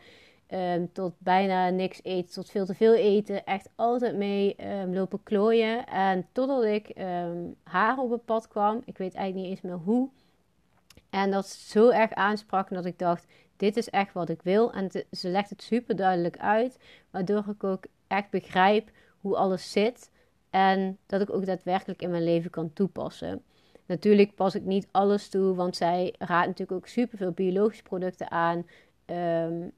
Um, 0.54 0.92
tot 0.94 1.14
bijna 1.18 1.70
niks 1.70 2.00
eten, 2.04 2.34
tot 2.34 2.50
veel 2.50 2.66
te 2.66 2.74
veel 2.74 2.94
eten. 2.94 3.46
Echt 3.46 3.70
altijd 3.76 4.16
mee 4.16 4.56
lopen 4.92 5.24
klooien. 5.24 5.86
En 5.86 6.28
totdat 6.32 6.64
ik 6.64 6.94
haar 7.64 7.98
op 7.98 8.12
het 8.12 8.26
pad 8.26 8.48
kwam. 8.48 8.82
Ik 8.86 8.98
weet 8.98 9.14
eigenlijk 9.14 9.36
niet 9.36 9.58
eens 9.58 9.72
meer 9.72 9.82
hoe. 9.84 10.10
En 11.10 11.32
dat 11.32 11.48
zo 11.48 11.90
erg 11.90 12.14
aansprak 12.14 12.70
dat 12.70 12.86
ik 12.86 13.00
dacht, 13.00 13.26
dit 13.58 13.78
is 13.78 13.90
echt 13.90 14.14
wat 14.14 14.30
ik 14.30 14.42
wil. 14.42 14.72
En 14.74 14.90
ze 15.12 15.30
legt 15.30 15.50
het 15.50 15.62
super 15.64 15.96
duidelijk 15.96 16.38
uit, 16.38 16.78
waardoor 17.10 17.44
ik 17.48 17.64
ook 17.64 17.84
echt 18.08 18.30
begrijp 18.30 18.90
hoe 19.20 19.36
alles 19.36 19.72
zit. 19.72 20.10
En 20.50 20.98
dat 21.06 21.22
ik 21.22 21.34
ook 21.34 21.46
daadwerkelijk 21.46 22.02
in 22.02 22.10
mijn 22.10 22.24
leven 22.24 22.50
kan 22.50 22.74
toepassen. 22.74 23.44
Natuurlijk 23.92 24.36
pas 24.36 24.56
ik 24.56 24.64
niet 24.64 24.88
alles 24.92 25.30
toe, 25.30 25.56
want 25.56 25.76
zij 25.76 26.16
raadt 26.18 26.48
natuurlijk 26.48 26.78
ook 26.78 26.88
super 26.88 27.18
veel 27.18 27.32
biologische 27.32 27.84
producten 27.84 28.32
aan. 28.32 28.66
Um, 29.06 29.72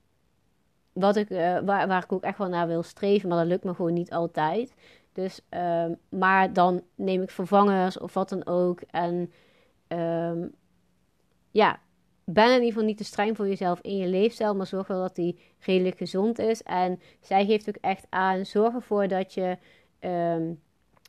wat 0.94 1.16
ik, 1.16 1.30
uh, 1.30 1.60
waar, 1.60 1.88
waar 1.88 2.04
ik 2.04 2.12
ook 2.12 2.24
echt 2.24 2.38
wel 2.38 2.48
naar 2.48 2.68
wil 2.68 2.84
streven, 2.84 3.30
maar 3.30 3.38
dat 3.38 3.48
lukt 3.48 3.64
me 3.64 3.74
gewoon 3.74 3.94
niet 3.94 4.12
altijd. 4.12 4.74
Dus, 5.14 5.42
um, 5.50 5.98
maar 6.10 6.54
dan 6.54 6.84
neem 6.96 7.22
ik 7.22 7.30
vervangers 7.30 8.00
of 8.00 8.14
wat 8.14 8.30
dan 8.30 8.46
ook. 8.46 8.82
En 8.82 9.32
um, 9.88 10.52
ja, 11.52 11.80
ben 12.24 12.46
in 12.46 12.54
ieder 12.54 12.68
geval 12.68 12.84
niet 12.84 12.98
te 12.98 13.04
streng 13.04 13.36
voor 13.36 13.48
jezelf 13.48 13.80
in 13.82 13.98
je 13.98 14.08
leefstijl, 14.08 14.56
maar 14.56 14.68
zorg 14.68 14.88
wel 14.88 15.02
dat 15.02 15.16
die 15.16 15.40
redelijk 15.60 15.98
gezond 15.98 16.40
is. 16.40 16.64
En 16.64 17.00
zij 17.20 17.46
geeft 17.46 17.70
ook 17.70 17.78
echt 17.82 18.06
aan, 18.10 18.46
zorg 18.46 18.74
ervoor 18.74 19.08
dat 19.08 19.34
je 19.34 19.58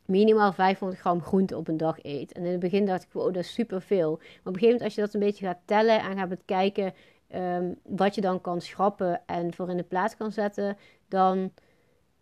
minimaal 0.05 0.53
500 0.53 0.99
gram 1.01 1.21
groente 1.21 1.57
op 1.57 1.67
een 1.67 1.77
dag 1.77 1.97
eet. 2.01 2.31
En 2.31 2.43
in 2.43 2.51
het 2.51 2.59
begin 2.59 2.85
dacht 2.85 3.03
ik, 3.03 3.15
oh, 3.15 3.23
dat 3.23 3.35
is 3.35 3.53
superveel. 3.53 4.09
Maar 4.09 4.19
op 4.19 4.27
een 4.45 4.53
gegeven 4.53 4.65
moment, 4.65 4.83
als 4.83 4.95
je 4.95 5.01
dat 5.01 5.13
een 5.13 5.19
beetje 5.19 5.45
gaat 5.45 5.61
tellen 5.65 5.99
en 5.99 6.17
gaat 6.17 6.29
bekijken 6.29 6.93
um, 7.35 7.75
wat 7.83 8.15
je 8.15 8.21
dan 8.21 8.41
kan 8.41 8.61
schrappen 8.61 9.21
en 9.25 9.53
voor 9.53 9.69
in 9.69 9.77
de 9.77 9.83
plaats 9.83 10.17
kan 10.17 10.31
zetten, 10.31 10.77
dan 11.07 11.51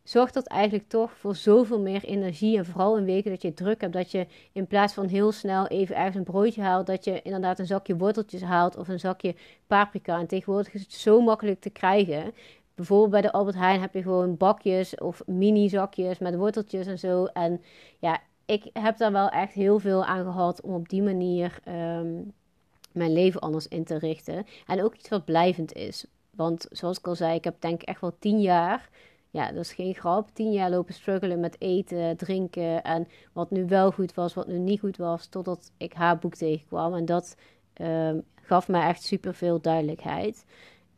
zorgt 0.04 0.34
dat 0.34 0.48
eigenlijk 0.48 0.90
toch 0.90 1.18
voor 1.18 1.36
zoveel 1.36 1.80
meer 1.80 2.04
energie. 2.04 2.58
En 2.58 2.66
vooral 2.66 2.98
in 2.98 3.06
weken 3.06 3.32
dat 3.32 3.42
je 3.42 3.54
druk 3.54 3.82
hebt, 3.82 3.94
dat 3.94 4.12
je 4.12 4.28
in 4.52 4.68
plaats 4.68 4.94
van 4.94 5.08
heel 5.08 5.32
snel 5.32 5.68
even 5.68 5.96
ergens 5.96 6.16
een 6.16 6.24
broodje 6.24 6.62
haalt, 6.62 6.88
dat 6.88 7.04
je 7.04 7.22
inderdaad 7.22 7.60
een 7.60 7.66
zakje 7.66 7.98
worteltjes 7.98 8.42
haalt 8.42 8.78
of 8.78 8.88
een 8.88 9.00
zakje 9.00 9.36
paprika. 9.68 10.20
En 10.20 10.28
tegenwoordig 10.28 10.74
is 10.74 10.82
het 10.82 10.94
zo 10.94 11.22
makkelijk 11.22 11.62
te 11.62 11.70
krijgen. 11.70 12.34
Bijvoorbeeld 12.76 13.12
bij 13.12 13.22
de 13.22 13.32
Albert 13.32 13.56
Heijn 13.56 13.82
heb 13.82 13.94
je 13.94 14.02
gewoon 14.02 14.38
bakjes 14.38 14.96
of 14.96 15.22
mini 15.26 15.70
zakjes 15.70 16.18
met 16.20 16.36
worteltjes 16.36 16.88
en 16.88 17.00
zo. 17.00 17.26
En 17.26 17.62
ja, 18.00 18.22
ik 18.46 18.70
heb 18.74 18.98
daar 18.98 19.12
wel 19.12 19.30
echt 19.30 19.54
heel 19.54 19.80
veel 19.80 20.06
aan 20.06 20.24
gehad 20.24 20.62
om 20.62 20.74
op 20.74 20.90
die 20.90 21.02
manier 21.02 21.60
um, 21.68 22.34
mijn 22.92 23.14
leven 23.14 23.40
anders 23.40 23.68
in 23.68 23.84
te 23.84 23.98
richten. 23.98 24.46
En 24.68 24.84
ook 24.84 24.96
iets 24.96 25.10
wat 25.10 25.26
blijvend 25.26 25.74
is. 25.74 26.06
Want 26.30 26.68
zoals 26.72 26.98
ik 26.98 27.08
al 27.08 27.16
zei, 27.16 27.36
ik 27.36 27.44
heb 27.44 27.56
denk 27.62 27.82
ik 27.82 27.88
echt 27.88 28.02
wel 28.02 28.16
tien 28.20 28.42
jaar 28.42 28.90
ja, 29.34 29.52
dat 29.52 29.64
is 29.64 29.74
geen 29.74 29.96
grap. 29.96 30.30
Tien 30.34 30.52
jaar 30.52 30.70
lopen 30.70 30.94
struggelen 30.94 31.40
met 31.40 31.62
eten, 31.62 32.18
drinken 32.18 32.84
en 32.84 33.08
wat 33.32 33.52
nu 33.52 33.66
wel 33.66 33.92
goed 33.92 34.14
was, 34.14 34.34
wat 34.34 34.48
nu 34.48 34.58
niet 34.58 34.80
goed 34.80 34.98
was, 34.98 35.28
totdat 35.28 35.72
ik 35.78 35.94
haar 35.94 36.18
boek 36.18 36.36
tegenkwam. 36.36 36.94
En 36.94 37.06
dat 37.06 37.36
um, 37.82 38.24
gaf 38.42 38.68
mij 38.68 38.88
echt 38.88 39.04
super 39.04 39.34
veel 39.34 39.62
duidelijkheid. 39.62 40.46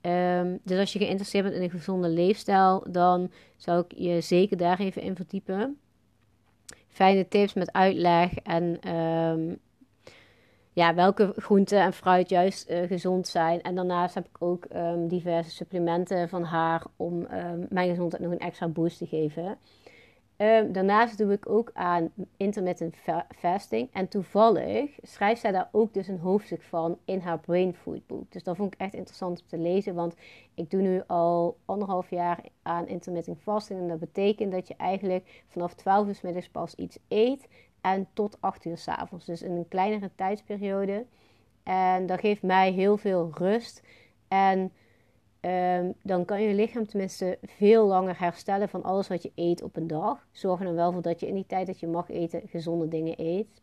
Um, 0.05 0.59
dus 0.63 0.79
als 0.79 0.93
je 0.93 1.00
geïnteresseerd 1.00 1.43
bent 1.43 1.55
in 1.55 1.62
een 1.62 1.69
gezonde 1.69 2.09
leefstijl, 2.09 2.85
dan 2.89 3.31
zou 3.57 3.83
ik 3.88 3.97
je 3.97 4.21
zeker 4.21 4.57
daar 4.57 4.79
even 4.79 5.01
in 5.01 5.15
verdiepen. 5.15 5.79
Fijne 6.88 7.27
tips 7.27 7.53
met 7.53 7.74
uitleg 7.74 8.35
en 8.35 8.95
um, 8.95 9.57
ja, 10.74 10.93
welke 10.93 11.33
groenten 11.35 11.79
en 11.79 11.93
fruit 11.93 12.29
juist 12.29 12.69
uh, 12.69 12.88
gezond 12.88 13.27
zijn. 13.27 13.62
En 13.62 13.75
daarnaast 13.75 14.15
heb 14.15 14.25
ik 14.25 14.41
ook 14.41 14.65
um, 14.75 15.07
diverse 15.07 15.51
supplementen 15.51 16.29
van 16.29 16.43
haar 16.43 16.83
om 16.95 17.27
mijn 17.69 17.89
gezondheid 17.89 18.24
nog 18.24 18.31
een 18.31 18.39
extra 18.39 18.67
boost 18.67 18.97
te 18.97 19.05
geven. 19.05 19.57
Um, 20.38 20.72
daarnaast 20.72 21.18
doe 21.18 21.32
ik 21.32 21.50
ook 21.50 21.70
aan 21.74 22.12
intermittent 22.38 22.96
fasting. 23.36 23.89
En 23.94 24.08
toevallig 24.08 24.98
schrijft 25.01 25.42
zij 25.42 25.51
daar 25.51 25.70
ook 25.72 25.94
dus 25.94 26.08
een 26.08 26.20
hoofdstuk 26.20 26.62
van 26.62 26.98
in 27.06 27.20
haar 27.20 27.39
Brain 27.39 27.74
Food 27.74 28.08
boek. 28.08 28.32
Dus 28.32 28.44
dat 28.44 28.56
vond 28.56 28.74
ik 28.74 28.80
echt 28.80 28.94
interessant 28.94 29.42
om 29.42 29.48
te 29.48 29.58
lezen. 29.58 29.96
Want 29.96 30.15
ik 30.54 30.72
doe 30.72 30.82
nu 30.82 31.04
al 31.08 31.58
anderhalf 31.65 32.10
jaar 32.10 32.39
aan 32.62 32.88
intermittent 32.88 33.42
fasting. 33.42 33.80
En 33.80 33.88
dat 33.88 34.00
betekent 34.00 34.51
dat 34.51 34.68
je 34.68 34.75
eigenlijk 34.77 35.44
vanaf 35.48 35.74
12 35.74 36.08
uur 36.08 36.20
middags 36.22 36.50
pas 36.50 36.75
iets 36.75 36.98
eet 37.08 37.48
en 37.82 38.08
tot 38.13 38.38
8 38.39 38.65
uur 38.65 38.77
s 38.77 38.88
avonds. 38.88 39.25
Dus 39.25 39.42
in 39.42 39.51
een 39.51 39.68
kleinere 39.68 40.12
tijdsperiode. 40.15 41.06
En 41.63 42.06
dat 42.06 42.20
geeft 42.20 42.42
mij 42.42 42.72
heel 42.72 42.98
veel 42.98 43.32
rust. 43.34 43.82
En 44.27 44.72
um, 45.45 45.93
dan 46.01 46.25
kan 46.25 46.41
je 46.41 46.53
lichaam 46.53 46.87
tenminste 46.87 47.37
veel 47.43 47.85
langer 47.85 48.19
herstellen 48.19 48.69
van 48.69 48.83
alles 48.83 49.07
wat 49.07 49.23
je 49.23 49.31
eet 49.35 49.63
op 49.63 49.75
een 49.75 49.87
dag. 49.87 50.27
Zorg 50.31 50.59
er 50.59 50.65
dan 50.65 50.75
wel 50.75 50.91
voor 50.91 51.01
dat 51.01 51.19
je 51.19 51.27
in 51.27 51.35
die 51.35 51.45
tijd 51.45 51.67
dat 51.67 51.79
je 51.79 51.87
mag 51.87 52.09
eten, 52.09 52.41
gezonde 52.47 52.87
dingen 52.87 53.13
eet. 53.17 53.61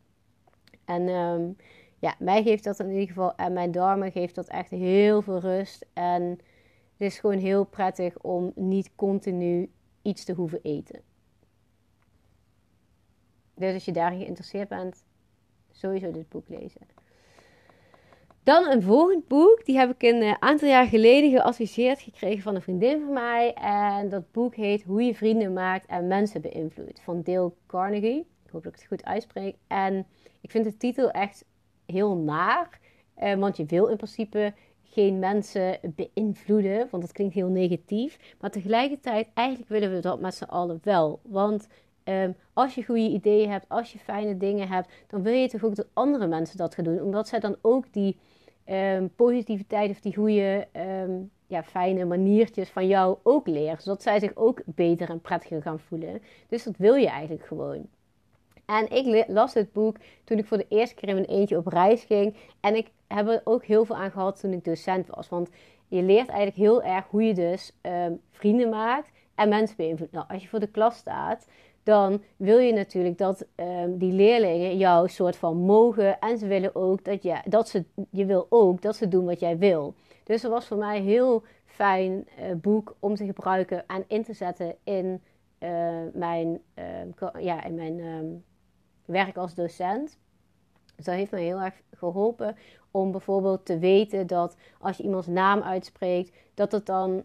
En 0.84 1.08
um, 1.08 1.56
ja, 1.98 2.14
mij 2.18 2.42
geeft 2.42 2.64
dat 2.64 2.78
in 2.80 2.90
ieder 2.90 3.06
geval, 3.06 3.34
en 3.36 3.52
mijn 3.52 3.70
darmen 3.70 4.12
geeft 4.12 4.34
dat 4.34 4.48
echt 4.48 4.70
heel 4.70 5.22
veel 5.22 5.38
rust. 5.38 5.86
En 5.92 6.22
het 6.22 6.40
is 7.10 7.18
gewoon 7.18 7.38
heel 7.38 7.64
prettig 7.64 8.18
om 8.18 8.52
niet 8.54 8.90
continu 8.94 9.70
iets 10.02 10.24
te 10.24 10.32
hoeven 10.32 10.60
eten. 10.62 11.00
Dus 13.54 13.74
als 13.74 13.84
je 13.84 13.92
daarin 13.92 14.20
geïnteresseerd 14.20 14.68
bent, 14.68 15.04
sowieso 15.70 16.10
dit 16.10 16.28
boek 16.28 16.48
lezen. 16.48 16.80
Dan 18.44 18.70
een 18.70 18.82
volgend 18.82 19.28
boek. 19.28 19.64
Die 19.64 19.76
heb 19.76 19.90
ik 19.90 20.02
een 20.02 20.22
uh, 20.22 20.34
aantal 20.38 20.68
jaar 20.68 20.86
geleden 20.86 21.30
geadviseerd 21.30 22.00
gekregen 22.00 22.42
van 22.42 22.54
een 22.54 22.62
vriendin 22.62 23.00
van 23.04 23.12
mij. 23.12 23.52
En 23.54 24.08
dat 24.08 24.32
boek 24.32 24.54
heet 24.54 24.82
Hoe 24.82 25.02
je 25.02 25.14
vrienden 25.14 25.52
maakt 25.52 25.86
en 25.86 26.06
mensen 26.06 26.40
beïnvloedt. 26.40 27.00
Van 27.00 27.22
Dale 27.22 27.52
Carnegie. 27.66 28.18
Ik 28.18 28.50
hoop 28.50 28.62
dat 28.62 28.72
ik 28.72 28.78
het 28.78 28.88
goed 28.88 29.04
uitspreek. 29.04 29.56
En 29.66 30.06
ik 30.40 30.50
vind 30.50 30.64
de 30.64 30.76
titel 30.76 31.10
echt 31.10 31.44
heel 31.86 32.16
naar. 32.16 32.80
Uh, 33.22 33.34
want 33.34 33.56
je 33.56 33.64
wil 33.64 33.86
in 33.86 33.96
principe 33.96 34.54
geen 34.82 35.18
mensen 35.18 35.78
beïnvloeden. 35.82 36.88
Want 36.90 37.02
dat 37.02 37.12
klinkt 37.12 37.34
heel 37.34 37.48
negatief. 37.48 38.18
Maar 38.40 38.50
tegelijkertijd, 38.50 39.28
eigenlijk 39.34 39.68
willen 39.68 39.94
we 39.94 40.00
dat 40.00 40.20
met 40.20 40.34
z'n 40.34 40.44
allen 40.44 40.80
wel. 40.82 41.20
Want 41.22 41.68
Um, 42.04 42.36
als 42.52 42.74
je 42.74 42.84
goede 42.84 43.08
ideeën 43.08 43.50
hebt, 43.50 43.68
als 43.68 43.92
je 43.92 43.98
fijne 43.98 44.36
dingen 44.36 44.68
hebt, 44.68 44.92
dan 45.06 45.22
wil 45.22 45.32
je 45.32 45.48
toch 45.48 45.64
ook 45.64 45.74
dat 45.74 45.86
andere 45.92 46.26
mensen 46.26 46.56
dat 46.56 46.74
gaan 46.74 46.84
doen. 46.84 47.00
Omdat 47.00 47.28
zij 47.28 47.40
dan 47.40 47.56
ook 47.60 47.92
die 47.92 48.16
um, 48.72 49.10
positiviteit 49.16 49.90
of 49.90 50.00
die 50.00 50.14
goede, 50.14 50.68
um, 51.06 51.30
ja, 51.46 51.62
fijne 51.62 52.04
maniertjes 52.04 52.68
van 52.68 52.86
jou 52.86 53.16
ook 53.22 53.46
leren. 53.46 53.82
Zodat 53.82 54.02
zij 54.02 54.18
zich 54.18 54.36
ook 54.36 54.62
beter 54.64 55.10
en 55.10 55.20
prettiger 55.20 55.62
gaan 55.62 55.80
voelen. 55.80 56.22
Dus 56.48 56.64
dat 56.64 56.76
wil 56.76 56.94
je 56.94 57.08
eigenlijk 57.08 57.46
gewoon. 57.46 57.86
En 58.64 58.90
ik 58.90 59.24
las 59.28 59.52
dit 59.52 59.72
boek 59.72 59.96
toen 60.24 60.38
ik 60.38 60.46
voor 60.46 60.56
de 60.56 60.66
eerste 60.68 60.94
keer 60.94 61.08
in 61.08 61.14
mijn 61.14 61.26
eentje 61.26 61.56
op 61.56 61.66
reis 61.66 62.04
ging. 62.04 62.36
En 62.60 62.76
ik 62.76 62.90
heb 63.06 63.28
er 63.28 63.40
ook 63.44 63.64
heel 63.64 63.84
veel 63.84 63.96
aan 63.96 64.10
gehad 64.10 64.40
toen 64.40 64.52
ik 64.52 64.64
docent 64.64 65.06
was. 65.06 65.28
Want 65.28 65.50
je 65.88 66.02
leert 66.02 66.28
eigenlijk 66.28 66.56
heel 66.56 66.82
erg 66.82 67.06
hoe 67.06 67.22
je 67.22 67.34
dus 67.34 67.72
vrienden 68.30 68.68
maakt 68.68 69.10
en 69.34 69.48
mensen 69.48 69.76
beïnvloedt. 69.76 70.12
Nou, 70.12 70.26
als 70.28 70.42
je 70.42 70.48
voor 70.48 70.60
de 70.60 70.70
klas 70.70 70.96
staat, 70.96 71.48
dan 71.82 72.22
wil 72.36 72.58
je 72.58 72.72
natuurlijk 72.72 73.18
dat 73.18 73.46
ehm, 73.54 73.96
die 73.96 74.12
leerlingen 74.12 74.76
jou 74.76 75.08
soort 75.08 75.36
van 75.36 75.56
mogen. 75.56 76.18
En 76.18 76.38
ze 76.38 76.46
willen 76.46 76.74
ook 76.74 77.04
dat, 77.04 77.22
je, 77.22 77.40
dat 77.44 77.68
ze, 77.68 77.84
je 78.10 78.24
wil 78.24 78.46
ook 78.48 78.82
dat 78.82 78.96
ze 78.96 79.08
doen 79.08 79.24
wat 79.24 79.40
jij 79.40 79.58
wil. 79.58 79.94
Dus 80.24 80.42
dat 80.42 80.50
was 80.50 80.66
voor 80.66 80.76
mij 80.76 80.96
een 80.96 81.04
heel 81.04 81.42
fijn 81.64 82.28
uh, 82.38 82.54
boek 82.54 82.96
om 82.98 83.14
te 83.14 83.24
gebruiken 83.24 83.86
en 83.86 84.04
in 84.08 84.22
te 84.22 84.32
zetten 84.32 84.76
in 84.84 85.22
uh, 85.58 85.68
mijn, 86.12 86.60
uh, 86.78 87.44
ja, 87.44 87.64
in 87.64 87.74
mijn 87.74 87.98
um, 87.98 88.44
werk 89.04 89.36
als 89.36 89.54
docent. 89.54 90.18
Dus 90.96 91.04
dat 91.04 91.14
heeft 91.14 91.30
mij 91.30 91.42
heel 91.42 91.60
erg 91.60 91.74
geholpen 91.90 92.56
om 92.90 93.10
bijvoorbeeld 93.10 93.66
te 93.66 93.78
weten 93.78 94.26
dat 94.26 94.56
als 94.80 94.96
je 94.96 95.02
iemands 95.02 95.26
naam 95.26 95.62
uitspreekt, 95.62 96.36
dat 96.54 96.72
het 96.72 96.86
dan 96.86 97.24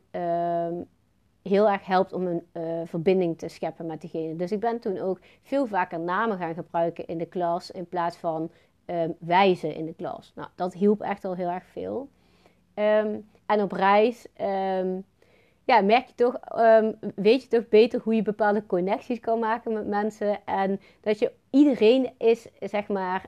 heel 1.47 1.69
erg 1.69 1.85
helpt 1.85 2.13
om 2.13 2.27
een 2.27 2.45
uh, 2.53 2.81
verbinding 2.85 3.37
te 3.37 3.47
scheppen 3.47 3.85
met 3.85 4.01
diegene. 4.01 4.35
Dus 4.35 4.51
ik 4.51 4.59
ben 4.59 4.79
toen 4.79 4.99
ook 4.99 5.19
veel 5.41 5.67
vaker 5.67 5.99
namen 5.99 6.37
gaan 6.37 6.53
gebruiken 6.53 7.07
in 7.07 7.17
de 7.17 7.25
klas 7.25 7.71
in 7.71 7.87
plaats 7.87 8.17
van 8.17 8.49
um, 8.85 9.15
wijzen 9.19 9.75
in 9.75 9.85
de 9.85 9.93
klas. 9.93 10.31
Nou, 10.35 10.47
dat 10.55 10.73
hielp 10.73 11.01
echt 11.01 11.25
al 11.25 11.35
heel 11.35 11.49
erg 11.49 11.65
veel. 11.65 12.09
Um, 12.75 13.29
en 13.45 13.61
op 13.61 13.71
reis 13.71 14.27
um, 14.41 15.05
ja, 15.63 15.81
merk 15.81 16.07
je 16.07 16.15
toch, 16.15 16.39
weet 17.15 17.41
je 17.41 17.47
toch 17.47 17.67
beter 17.67 18.01
hoe 18.03 18.15
je 18.15 18.21
bepaalde 18.21 18.65
connecties 18.65 19.19
kan 19.19 19.39
maken 19.39 19.73
met 19.73 19.87
mensen. 19.87 20.45
En 20.45 20.79
dat 21.01 21.19
je 21.19 21.31
iedereen 21.49 22.13
is, 22.17 22.47
zeg 22.59 22.87
maar 22.87 23.25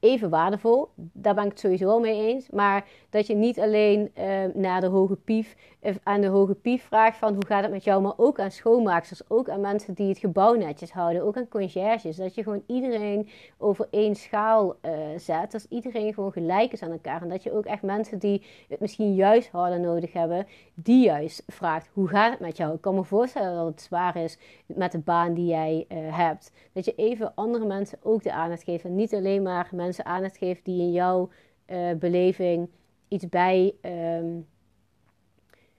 even 0.00 0.30
waardevol. 0.30 0.88
Daar 0.94 1.34
ben 1.34 1.44
ik 1.44 1.50
het 1.50 1.60
sowieso 1.60 2.00
mee 2.00 2.28
eens. 2.28 2.50
Maar 2.50 2.84
dat 3.10 3.26
je 3.26 3.34
niet 3.34 3.60
alleen 3.60 4.10
uh, 4.18 4.24
naar 4.54 4.80
de 4.80 4.86
hoge 4.86 5.16
pief, 5.16 5.56
uh, 5.82 5.94
aan 6.02 6.20
de 6.20 6.26
hoge 6.26 6.54
pief 6.54 6.82
vraagt 6.84 7.18
van 7.18 7.32
hoe 7.32 7.46
gaat 7.46 7.62
het 7.62 7.72
met 7.72 7.84
jou, 7.84 8.02
maar 8.02 8.12
ook 8.16 8.40
aan 8.40 8.50
schoonmaaksters, 8.50 9.22
ook 9.28 9.48
aan 9.48 9.60
mensen 9.60 9.94
die 9.94 10.08
het 10.08 10.18
gebouw 10.18 10.54
netjes 10.54 10.92
houden, 10.92 11.22
ook 11.22 11.36
aan 11.36 11.48
conciërges. 11.48 12.16
Dat 12.16 12.34
je 12.34 12.42
gewoon 12.42 12.62
iedereen 12.66 13.28
over 13.58 13.88
één 13.90 14.14
schaal 14.14 14.76
uh, 14.82 14.92
zet. 15.16 15.52
Dat 15.52 15.66
iedereen 15.68 16.14
gewoon 16.14 16.32
gelijk 16.32 16.72
is 16.72 16.82
aan 16.82 16.90
elkaar. 16.90 17.22
En 17.22 17.28
dat 17.28 17.42
je 17.42 17.52
ook 17.52 17.64
echt 17.64 17.82
mensen 17.82 18.18
die 18.18 18.42
het 18.68 18.80
misschien 18.80 19.14
juist 19.14 19.50
harder 19.50 19.80
nodig 19.80 20.12
hebben, 20.12 20.46
die 20.74 21.04
juist 21.04 21.42
vraagt 21.46 21.90
hoe 21.92 22.08
gaat 22.08 22.30
het 22.30 22.40
met 22.40 22.56
jou. 22.56 22.74
Ik 22.74 22.80
kan 22.80 22.94
me 22.94 23.04
voorstellen 23.04 23.54
dat 23.54 23.66
het 23.66 23.80
zwaar 23.80 24.16
is 24.16 24.38
met 24.66 24.92
de 24.92 24.98
baan 24.98 25.34
die 25.34 25.46
jij 25.46 25.86
hebt. 25.94 26.52
Dat 26.72 26.84
je 26.84 26.94
even 26.94 27.32
andere 27.34 27.66
mensen 27.66 27.98
ook 28.02 28.22
de 28.22 28.32
aandacht 28.32 28.62
geeft 28.62 28.84
en 28.84 28.94
niet 28.94 29.14
alleen 29.14 29.42
maar 29.42 29.68
mensen 29.72 29.89
mensen 29.90 30.12
aandacht 30.12 30.36
geeft 30.36 30.64
die 30.64 30.80
in 30.80 30.92
jouw 30.92 31.28
uh, 31.66 31.92
beleving 31.92 32.70
iets 33.08 33.28
bij, 33.28 33.74
um, 33.82 34.46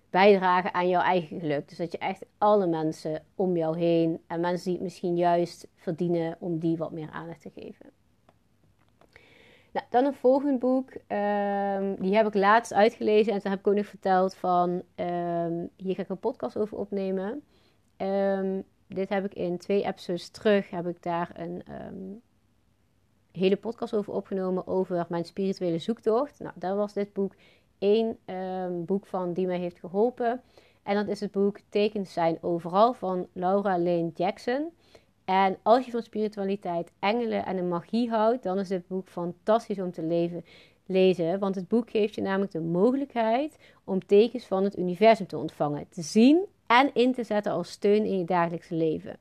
bijdragen 0.09 0.73
aan 0.73 0.89
jouw 0.89 1.01
eigen 1.01 1.39
geluk. 1.39 1.69
Dus 1.69 1.77
dat 1.77 1.91
je 1.91 1.97
echt 1.97 2.25
alle 2.37 2.67
mensen 2.67 3.23
om 3.35 3.57
jou 3.57 3.77
heen 3.77 4.21
en 4.27 4.39
mensen 4.39 4.65
die 4.65 4.73
het 4.73 4.83
misschien 4.83 5.15
juist 5.15 5.67
verdienen, 5.75 6.35
om 6.39 6.59
die 6.59 6.77
wat 6.77 6.91
meer 6.91 7.09
aandacht 7.09 7.41
te 7.41 7.51
geven. 7.55 7.89
Nou, 9.71 9.85
dan 9.89 10.05
een 10.05 10.13
volgend 10.13 10.59
boek. 10.59 10.89
Um, 10.89 11.95
die 11.95 12.15
heb 12.15 12.27
ik 12.27 12.33
laatst 12.33 12.73
uitgelezen 12.73 13.33
en 13.33 13.41
toen 13.41 13.51
heb 13.51 13.59
ik 13.59 13.67
ook 13.67 13.75
nog 13.75 13.85
verteld 13.85 14.35
van 14.35 14.69
um, 14.95 15.69
hier 15.75 15.95
ga 15.95 16.01
ik 16.01 16.09
een 16.09 16.19
podcast 16.19 16.57
over 16.57 16.77
opnemen. 16.77 17.43
dit 18.87 19.09
heb 19.09 19.25
ik 19.25 19.33
in 19.33 19.57
twee 19.57 19.85
episodes 19.85 20.29
terug, 20.29 20.69
heb 20.69 20.87
ik 20.87 21.03
daar 21.03 21.31
een 21.33 21.63
hele 23.31 23.57
podcast 23.57 23.93
over 23.93 24.13
opgenomen 24.13 24.67
over 24.67 25.05
mijn 25.09 25.25
spirituele 25.25 25.79
zoektocht. 25.79 26.39
Nou, 26.39 26.53
daar 26.55 26.75
was 26.75 26.93
dit 26.93 27.13
boek 27.13 27.35
één 27.79 28.17
um, 28.25 28.85
boek 28.85 29.05
van 29.05 29.33
die 29.33 29.47
mij 29.47 29.59
heeft 29.59 29.79
geholpen. 29.79 30.41
En 30.83 30.95
dat 30.95 31.07
is 31.07 31.19
het 31.19 31.31
boek 31.31 31.59
Tekens 31.69 32.13
zijn 32.13 32.37
overal 32.41 32.93
van 32.93 33.27
Laura 33.33 33.79
Lane 33.79 34.11
Jackson. 34.15 34.71
En 35.25 35.57
als 35.63 35.85
je 35.85 35.91
van 35.91 36.01
spiritualiteit, 36.01 36.91
engelen 36.99 37.45
en 37.45 37.55
de 37.55 37.61
magie 37.61 38.09
houdt, 38.09 38.43
dan 38.43 38.59
is 38.59 38.67
dit 38.67 38.87
boek 38.87 39.07
fantastisch 39.07 39.79
om 39.79 39.91
te 39.91 40.03
leven, 40.03 40.45
lezen. 40.85 41.39
Want 41.39 41.55
het 41.55 41.67
boek 41.67 41.89
geeft 41.89 42.15
je 42.15 42.21
namelijk 42.21 42.51
de 42.51 42.61
mogelijkheid 42.61 43.57
om 43.83 44.05
tekens 44.05 44.45
van 44.45 44.63
het 44.63 44.77
universum 44.77 45.27
te 45.27 45.37
ontvangen, 45.37 45.89
te 45.89 46.01
zien 46.01 46.45
en 46.67 46.89
in 46.93 47.13
te 47.13 47.23
zetten 47.23 47.51
als 47.51 47.71
steun 47.71 48.05
in 48.05 48.17
je 48.17 48.25
dagelijkse 48.25 48.75
leven. 48.75 49.17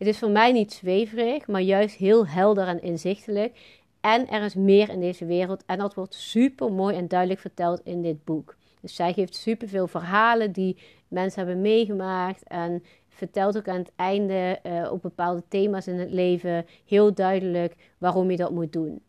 Het 0.00 0.08
is 0.08 0.18
voor 0.18 0.30
mij 0.30 0.52
niet 0.52 0.72
zweverig, 0.72 1.46
maar 1.46 1.60
juist 1.60 1.96
heel 1.96 2.26
helder 2.26 2.66
en 2.66 2.82
inzichtelijk. 2.82 3.58
En 4.00 4.28
er 4.28 4.42
is 4.42 4.54
meer 4.54 4.88
in 4.88 5.00
deze 5.00 5.24
wereld 5.26 5.64
en 5.66 5.78
dat 5.78 5.94
wordt 5.94 6.14
super 6.14 6.72
mooi 6.72 6.96
en 6.96 7.08
duidelijk 7.08 7.40
verteld 7.40 7.80
in 7.84 8.02
dit 8.02 8.24
boek. 8.24 8.56
Dus 8.80 8.94
zij 8.94 9.12
geeft 9.12 9.34
super 9.34 9.68
veel 9.68 9.86
verhalen 9.86 10.52
die 10.52 10.76
mensen 11.08 11.44
hebben 11.44 11.62
meegemaakt 11.62 12.42
en 12.42 12.82
vertelt 13.08 13.56
ook 13.56 13.68
aan 13.68 13.78
het 13.78 13.92
einde 13.96 14.58
uh, 14.62 14.92
op 14.92 15.02
bepaalde 15.02 15.42
thema's 15.48 15.86
in 15.86 15.98
het 15.98 16.10
leven 16.10 16.66
heel 16.86 17.14
duidelijk 17.14 17.76
waarom 17.98 18.30
je 18.30 18.36
dat 18.36 18.50
moet 18.50 18.72
doen. 18.72 19.00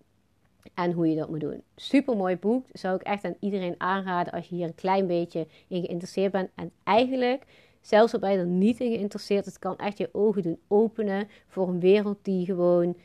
En 0.74 0.92
hoe 0.92 1.10
je 1.10 1.16
dat 1.16 1.30
moet 1.30 1.40
doen. 1.40 1.64
Super 1.76 2.18
mooi 2.18 2.38
boek. 2.38 2.66
Zou 2.72 2.96
ik 2.96 3.02
echt 3.02 3.26
aan 3.26 3.38
iedereen 3.40 3.76
aanraden 3.78 4.34
als 4.34 4.48
je 4.48 4.56
hier 4.56 4.68
een 4.68 4.76
klein 4.76 5.08
beetje 5.08 5.48
in 5.68 5.82
geïnteresseerd 5.82 6.32
bent. 6.32 6.50
En 6.56 6.72
eigenlijk 6.84 7.46
Zelfs 7.82 8.14
al 8.14 8.20
ben 8.20 8.32
je 8.32 8.38
er 8.38 8.46
niet 8.46 8.80
in 8.80 8.92
geïnteresseerd, 8.92 9.46
het 9.46 9.60
kan 9.60 9.78
echt 9.78 9.98
je 9.98 10.10
ogen 10.12 10.42
doen 10.42 10.60
openen 10.68 11.28
voor 11.48 11.68
een 11.68 11.80
wereld 11.80 12.18
die 12.22 12.46
gewoon 12.46 12.98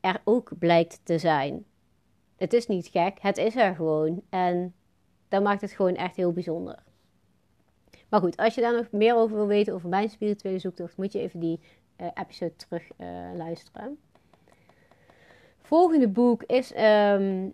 er 0.00 0.20
ook 0.24 0.58
blijkt 0.58 1.00
te 1.02 1.18
zijn. 1.18 1.64
Het 2.36 2.52
is 2.52 2.66
niet 2.66 2.88
gek, 2.88 3.18
het 3.20 3.36
is 3.36 3.56
er 3.56 3.74
gewoon. 3.74 4.22
En 4.28 4.74
dat 5.28 5.42
maakt 5.42 5.60
het 5.60 5.72
gewoon 5.72 5.94
echt 5.94 6.16
heel 6.16 6.32
bijzonder. 6.32 6.82
Maar 8.08 8.20
goed, 8.20 8.36
als 8.36 8.54
je 8.54 8.60
daar 8.60 8.76
nog 8.76 8.90
meer 8.90 9.16
over 9.16 9.36
wil 9.36 9.46
weten 9.46 9.74
over 9.74 9.88
mijn 9.88 10.08
spirituele 10.08 10.58
zoektocht, 10.58 10.96
moet 10.96 11.12
je 11.12 11.18
even 11.18 11.40
die 11.40 11.60
uh, 12.00 12.06
episode 12.14 12.56
terug 12.56 12.82
uh, 12.98 13.06
luisteren. 13.36 13.98
Volgende 15.62 16.08
boek 16.08 16.42
is 16.42 16.72
um, 16.76 17.52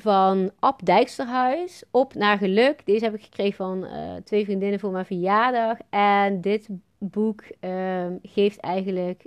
van 0.00 0.50
Ab 0.58 0.84
Dijksterhuis, 0.84 1.84
Op 1.90 2.14
naar 2.14 2.38
Geluk. 2.38 2.86
Deze 2.86 3.04
heb 3.04 3.14
ik 3.14 3.22
gekregen 3.22 3.56
van 3.56 3.84
uh, 3.84 4.14
twee 4.24 4.44
vriendinnen 4.44 4.80
voor 4.80 4.90
mijn 4.90 5.06
verjaardag. 5.06 5.78
En 5.90 6.40
dit 6.40 6.68
boek 6.98 7.42
um, 7.60 8.18
geeft 8.22 8.60
eigenlijk 8.60 9.26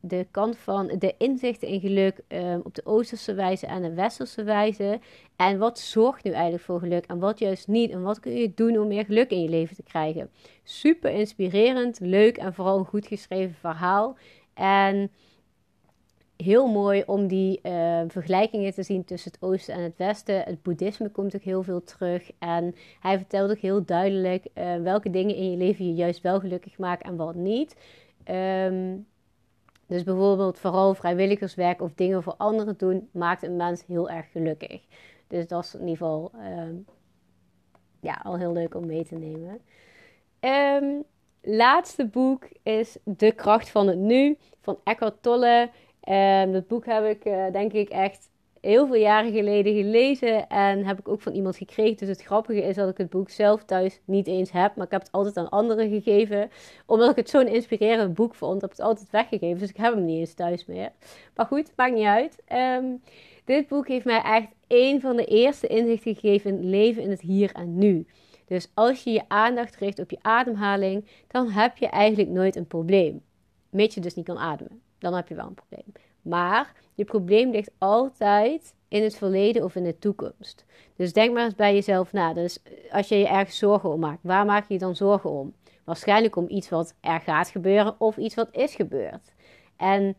de 0.00 0.26
kant 0.30 0.56
van 0.56 0.86
de 0.98 1.14
inzichten 1.18 1.68
in 1.68 1.80
geluk 1.80 2.20
um, 2.28 2.60
op 2.64 2.74
de 2.74 2.86
oosterse 2.86 3.34
wijze 3.34 3.66
en 3.66 3.82
de 3.82 3.94
westerse 3.94 4.42
wijze. 4.42 5.00
En 5.36 5.58
wat 5.58 5.78
zorgt 5.78 6.24
nu 6.24 6.30
eigenlijk 6.30 6.64
voor 6.64 6.78
geluk 6.78 7.06
en 7.06 7.18
wat 7.18 7.38
juist 7.38 7.68
niet. 7.68 7.90
En 7.90 8.02
wat 8.02 8.20
kun 8.20 8.32
je 8.32 8.52
doen 8.54 8.78
om 8.78 8.88
meer 8.88 9.04
geluk 9.04 9.30
in 9.30 9.42
je 9.42 9.48
leven 9.48 9.76
te 9.76 9.82
krijgen. 9.82 10.30
Super 10.62 11.10
inspirerend, 11.10 12.00
leuk 12.00 12.36
en 12.36 12.54
vooral 12.54 12.78
een 12.78 12.84
goed 12.84 13.06
geschreven 13.06 13.54
verhaal. 13.54 14.16
En 14.54 15.10
heel 16.42 16.66
mooi 16.66 17.02
om 17.06 17.26
die 17.26 17.60
uh, 17.62 18.00
vergelijkingen 18.08 18.74
te 18.74 18.82
zien 18.82 19.04
tussen 19.04 19.32
het 19.32 19.42
oosten 19.42 19.74
en 19.74 19.82
het 19.82 19.96
westen. 19.96 20.42
Het 20.42 20.62
boeddhisme 20.62 21.08
komt 21.08 21.34
ook 21.34 21.42
heel 21.42 21.62
veel 21.62 21.82
terug. 21.82 22.30
En 22.38 22.74
hij 23.00 23.16
vertelt 23.18 23.50
ook 23.50 23.58
heel 23.58 23.84
duidelijk 23.84 24.46
uh, 24.54 24.76
welke 24.76 25.10
dingen 25.10 25.36
in 25.36 25.50
je 25.50 25.56
leven 25.56 25.86
je 25.86 25.94
juist 25.94 26.20
wel 26.20 26.40
gelukkig 26.40 26.78
maken 26.78 27.10
en 27.10 27.16
wat 27.16 27.34
niet. 27.34 27.76
Um, 28.30 29.06
dus 29.86 30.02
bijvoorbeeld 30.02 30.58
vooral 30.58 30.94
vrijwilligerswerk 30.94 31.80
of 31.82 31.92
dingen 31.94 32.22
voor 32.22 32.34
anderen 32.36 32.74
doen, 32.76 33.08
maakt 33.12 33.42
een 33.42 33.56
mens 33.56 33.86
heel 33.86 34.10
erg 34.10 34.30
gelukkig. 34.30 34.80
Dus 35.26 35.46
dat 35.46 35.64
is 35.64 35.74
in 35.74 35.80
ieder 35.80 35.96
geval 35.96 36.30
uh, 36.34 36.62
ja, 38.00 38.20
al 38.22 38.38
heel 38.38 38.52
leuk 38.52 38.74
om 38.74 38.86
mee 38.86 39.04
te 39.04 39.14
nemen. 39.14 39.60
Um, 40.40 41.04
laatste 41.40 42.06
boek 42.06 42.48
is 42.62 42.96
De 43.04 43.32
kracht 43.32 43.70
van 43.70 43.86
het 43.86 43.98
nu 43.98 44.36
van 44.60 44.78
Eckhart 44.84 45.22
Tolle. 45.22 45.70
Um, 46.08 46.52
dat 46.52 46.66
boek 46.66 46.86
heb 46.86 47.04
ik 47.04 47.24
uh, 47.24 47.52
denk 47.52 47.72
ik 47.72 47.88
echt 47.88 48.30
heel 48.62 48.86
veel 48.86 48.96
jaren 48.96 49.32
geleden 49.32 49.74
gelezen 49.74 50.48
en 50.48 50.84
heb 50.84 50.98
ik 50.98 51.08
ook 51.08 51.20
van 51.20 51.32
iemand 51.32 51.56
gekregen. 51.56 51.96
Dus 51.96 52.08
het 52.08 52.22
grappige 52.22 52.62
is 52.62 52.76
dat 52.76 52.88
ik 52.88 52.96
het 52.96 53.10
boek 53.10 53.30
zelf 53.30 53.64
thuis 53.64 54.00
niet 54.04 54.26
eens 54.26 54.52
heb, 54.52 54.76
maar 54.76 54.86
ik 54.86 54.92
heb 54.92 55.00
het 55.00 55.12
altijd 55.12 55.36
aan 55.36 55.48
anderen 55.48 55.90
gegeven. 55.90 56.50
Omdat 56.86 57.10
ik 57.10 57.16
het 57.16 57.30
zo'n 57.30 57.46
inspirerend 57.46 58.14
boek 58.14 58.34
vond, 58.34 58.60
heb 58.60 58.70
ik 58.70 58.76
het 58.76 58.86
altijd 58.86 59.10
weggegeven. 59.10 59.58
Dus 59.58 59.68
ik 59.68 59.76
heb 59.76 59.94
hem 59.94 60.04
niet 60.04 60.18
eens 60.18 60.34
thuis 60.34 60.66
meer. 60.66 60.92
Maar 61.34 61.46
goed, 61.46 61.72
maakt 61.76 61.94
niet 61.94 62.04
uit. 62.04 62.42
Um, 62.52 63.02
dit 63.44 63.68
boek 63.68 63.88
heeft 63.88 64.04
mij 64.04 64.22
echt 64.22 64.48
een 64.68 65.00
van 65.00 65.16
de 65.16 65.24
eerste 65.24 65.66
inzichten 65.66 66.14
gegeven 66.14 66.50
in 66.50 66.56
het 66.56 66.64
leven 66.64 67.02
in 67.02 67.10
het 67.10 67.20
hier 67.20 67.52
en 67.52 67.78
nu. 67.78 68.06
Dus 68.46 68.70
als 68.74 69.04
je 69.04 69.10
je 69.10 69.22
aandacht 69.28 69.76
richt 69.76 69.98
op 69.98 70.10
je 70.10 70.18
ademhaling, 70.20 71.06
dan 71.28 71.50
heb 71.50 71.76
je 71.76 71.86
eigenlijk 71.86 72.30
nooit 72.30 72.56
een 72.56 72.66
probleem. 72.66 73.22
Mits 73.70 73.94
je 73.94 74.00
dus 74.00 74.14
niet 74.14 74.24
kan 74.24 74.38
ademen 74.38 74.80
dan 75.02 75.14
heb 75.14 75.28
je 75.28 75.34
wel 75.34 75.46
een 75.46 75.54
probleem. 75.54 75.92
Maar 76.22 76.72
je 76.94 77.04
probleem 77.04 77.50
ligt 77.50 77.70
altijd 77.78 78.74
in 78.88 79.02
het 79.02 79.16
verleden 79.16 79.64
of 79.64 79.74
in 79.74 79.84
de 79.84 79.98
toekomst. 79.98 80.64
Dus 80.96 81.12
denk 81.12 81.34
maar 81.34 81.44
eens 81.44 81.54
bij 81.54 81.74
jezelf 81.74 82.12
na. 82.12 82.32
Dus 82.32 82.58
als 82.90 83.08
je 83.08 83.16
je 83.16 83.28
ergens 83.28 83.58
zorgen 83.58 83.90
om 83.90 84.00
maakt, 84.00 84.22
waar 84.22 84.44
maak 84.44 84.68
je 84.68 84.74
je 84.74 84.80
dan 84.80 84.96
zorgen 84.96 85.30
om? 85.30 85.54
Waarschijnlijk 85.84 86.36
om 86.36 86.48
iets 86.48 86.68
wat 86.68 86.94
er 87.00 87.20
gaat 87.20 87.48
gebeuren 87.48 87.94
of 87.98 88.16
iets 88.16 88.34
wat 88.34 88.48
is 88.52 88.74
gebeurd. 88.74 89.32
En 89.76 90.16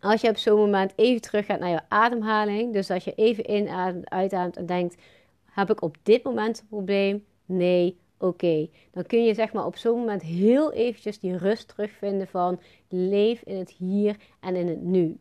als 0.00 0.20
je 0.20 0.28
op 0.28 0.36
zo'n 0.36 0.58
moment 0.58 0.92
even 0.96 1.20
terug 1.20 1.46
gaat 1.46 1.60
naar 1.60 1.70
je 1.70 1.80
ademhaling, 1.88 2.72
dus 2.72 2.90
als 2.90 3.04
je 3.04 3.14
even 3.14 3.50
inademt, 3.50 4.10
uitademt 4.10 4.56
en 4.56 4.66
denkt: 4.66 4.96
heb 5.44 5.70
ik 5.70 5.82
op 5.82 5.96
dit 6.02 6.24
moment 6.24 6.60
een 6.60 6.66
probleem? 6.68 7.24
Nee. 7.44 8.00
Oké. 8.22 8.68
Dan 8.90 9.06
kun 9.06 9.24
je 9.24 9.34
zeg 9.34 9.52
maar 9.52 9.66
op 9.66 9.76
zo'n 9.76 9.98
moment 9.98 10.22
heel 10.22 10.72
eventjes 10.72 11.18
die 11.18 11.36
rust 11.36 11.68
terugvinden 11.68 12.26
van 12.26 12.60
leef 12.88 13.42
in 13.42 13.56
het 13.56 13.70
hier 13.70 14.16
en 14.40 14.56
in 14.56 14.68
het 14.68 14.82
nu. 14.82 15.18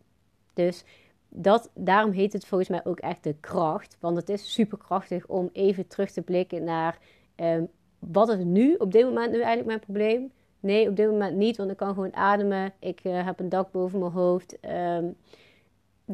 Dus 0.54 0.84
dat, 1.30 1.70
daarom 1.74 2.12
heet 2.12 2.34
het 2.34 2.46
volgens 2.46 2.70
mij 2.70 2.82
ook 2.84 3.00
echt 3.00 3.24
de 3.24 3.36
kracht. 3.40 3.98
Want 4.00 4.18
het 4.18 4.30
is 4.30 4.54
super 4.54 4.78
krachtig 4.78 5.28
om 5.28 5.50
even 5.54 5.88
terug 5.88 6.12
te 6.12 6.22
blikken 6.22 6.64
naar 6.64 6.98
um, 7.36 7.68
wat 8.00 8.30
is 8.30 8.44
nu 8.44 8.76
op 8.76 8.92
dit 8.92 9.04
moment 9.04 9.32
nu 9.32 9.36
eigenlijk 9.36 9.68
mijn 9.68 9.80
probleem. 9.80 10.32
Nee, 10.60 10.90
op 10.90 10.96
dit 10.96 11.10
moment 11.10 11.38
niet, 11.38 11.58
want 11.58 11.72
ik 11.72 11.78
kan 11.78 11.94
gewoon 11.94 12.16
ademen. 12.16 12.74
Ik 12.80 13.04
uh, 13.04 13.26
heb 13.26 13.40
een 13.40 13.50
dak 13.50 13.72
boven 13.72 14.00
mijn 14.00 14.12
hoofd. 14.12 14.58
Um, 14.66 15.16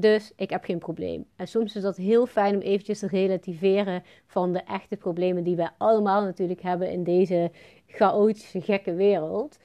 dus 0.01 0.31
ik 0.35 0.49
heb 0.49 0.63
geen 0.63 0.79
probleem. 0.79 1.25
En 1.35 1.47
soms 1.47 1.75
is 1.75 1.81
dat 1.81 1.97
heel 1.97 2.25
fijn 2.25 2.55
om 2.55 2.61
eventjes 2.61 2.99
te 2.99 3.07
relativeren 3.07 4.03
van 4.25 4.53
de 4.53 4.63
echte 4.63 4.97
problemen 4.97 5.43
die 5.43 5.55
wij 5.55 5.69
allemaal 5.77 6.23
natuurlijk 6.23 6.61
hebben 6.61 6.91
in 6.91 7.03
deze 7.03 7.51
chaotische, 7.87 8.61
gekke 8.61 8.93
wereld. 8.93 9.59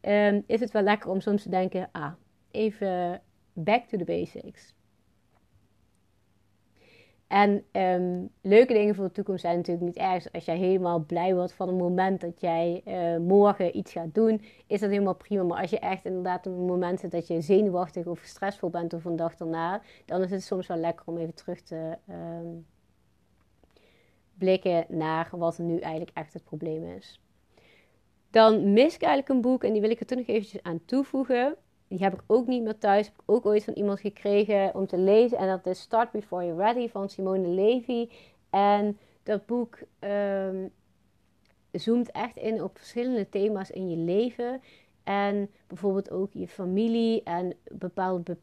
Um, 0.00 0.42
is 0.46 0.60
het 0.60 0.70
wel 0.70 0.82
lekker 0.82 1.10
om 1.10 1.20
soms 1.20 1.42
te 1.42 1.48
denken, 1.48 1.88
ah, 1.92 2.12
even 2.50 3.20
back 3.52 3.84
to 3.84 3.98
the 3.98 4.04
basics. 4.04 4.74
En 7.26 7.64
um, 7.72 8.30
leuke 8.40 8.72
dingen 8.72 8.94
voor 8.94 9.04
de 9.04 9.12
toekomst 9.12 9.40
zijn 9.40 9.56
natuurlijk 9.56 9.86
niet 9.86 9.96
erg. 9.96 10.32
Als 10.32 10.44
jij 10.44 10.56
helemaal 10.56 10.98
blij 10.98 11.34
wordt 11.34 11.52
van 11.52 11.68
het 11.68 11.76
moment 11.76 12.20
dat 12.20 12.40
jij 12.40 12.82
uh, 12.84 13.16
morgen 13.16 13.76
iets 13.76 13.92
gaat 13.92 14.14
doen, 14.14 14.42
is 14.66 14.80
dat 14.80 14.90
helemaal 14.90 15.14
prima. 15.14 15.42
Maar 15.42 15.60
als 15.60 15.70
je 15.70 15.78
echt 15.78 16.04
inderdaad 16.04 16.46
op 16.46 16.52
een 16.52 16.64
moment 16.64 17.00
zit 17.00 17.10
dat 17.10 17.26
je 17.26 17.40
zenuwachtig 17.40 18.06
of 18.06 18.20
stressvol 18.20 18.70
bent 18.70 18.92
of 18.92 19.04
een 19.04 19.16
dag 19.16 19.36
daarna, 19.36 19.82
dan 20.04 20.22
is 20.22 20.30
het 20.30 20.42
soms 20.42 20.66
wel 20.66 20.76
lekker 20.76 21.06
om 21.06 21.18
even 21.18 21.34
terug 21.34 21.60
te 21.60 21.98
um, 22.10 22.66
blikken 24.38 24.84
naar 24.88 25.28
wat 25.30 25.58
nu 25.58 25.78
eigenlijk 25.78 26.16
echt 26.16 26.32
het 26.32 26.44
probleem 26.44 26.84
is. 26.84 27.20
Dan 28.30 28.72
mis 28.72 28.94
ik 28.94 29.02
eigenlijk 29.02 29.28
een 29.28 29.50
boek 29.50 29.64
en 29.64 29.72
die 29.72 29.80
wil 29.80 29.90
ik 29.90 30.00
er 30.00 30.06
toen 30.06 30.18
nog 30.18 30.26
eventjes 30.26 30.62
aan 30.62 30.84
toevoegen 30.84 31.56
die 31.88 31.98
heb 31.98 32.14
ik 32.14 32.22
ook 32.26 32.46
niet 32.46 32.62
meer 32.62 32.78
thuis. 32.78 33.06
Heb 33.06 33.22
ook 33.26 33.46
ooit 33.46 33.64
van 33.64 33.74
iemand 33.74 34.00
gekregen 34.00 34.74
om 34.74 34.86
te 34.86 34.98
lezen. 34.98 35.38
En 35.38 35.46
dat 35.46 35.66
is 35.66 35.80
Start 35.80 36.10
Before 36.10 36.44
You're 36.44 36.62
Ready 36.62 36.88
van 36.88 37.08
Simone 37.08 37.48
Levy. 37.48 38.08
En 38.50 38.98
dat 39.22 39.46
boek 39.46 39.78
um, 40.00 40.70
zoomt 41.70 42.10
echt 42.10 42.36
in 42.36 42.62
op 42.62 42.78
verschillende 42.78 43.28
thema's 43.28 43.70
in 43.70 43.90
je 43.90 43.96
leven. 43.96 44.62
En 45.06 45.50
bijvoorbeeld 45.66 46.10
ook 46.10 46.32
je 46.32 46.48
familie 46.48 47.22
en 47.22 47.54
bepaalde 47.72 48.36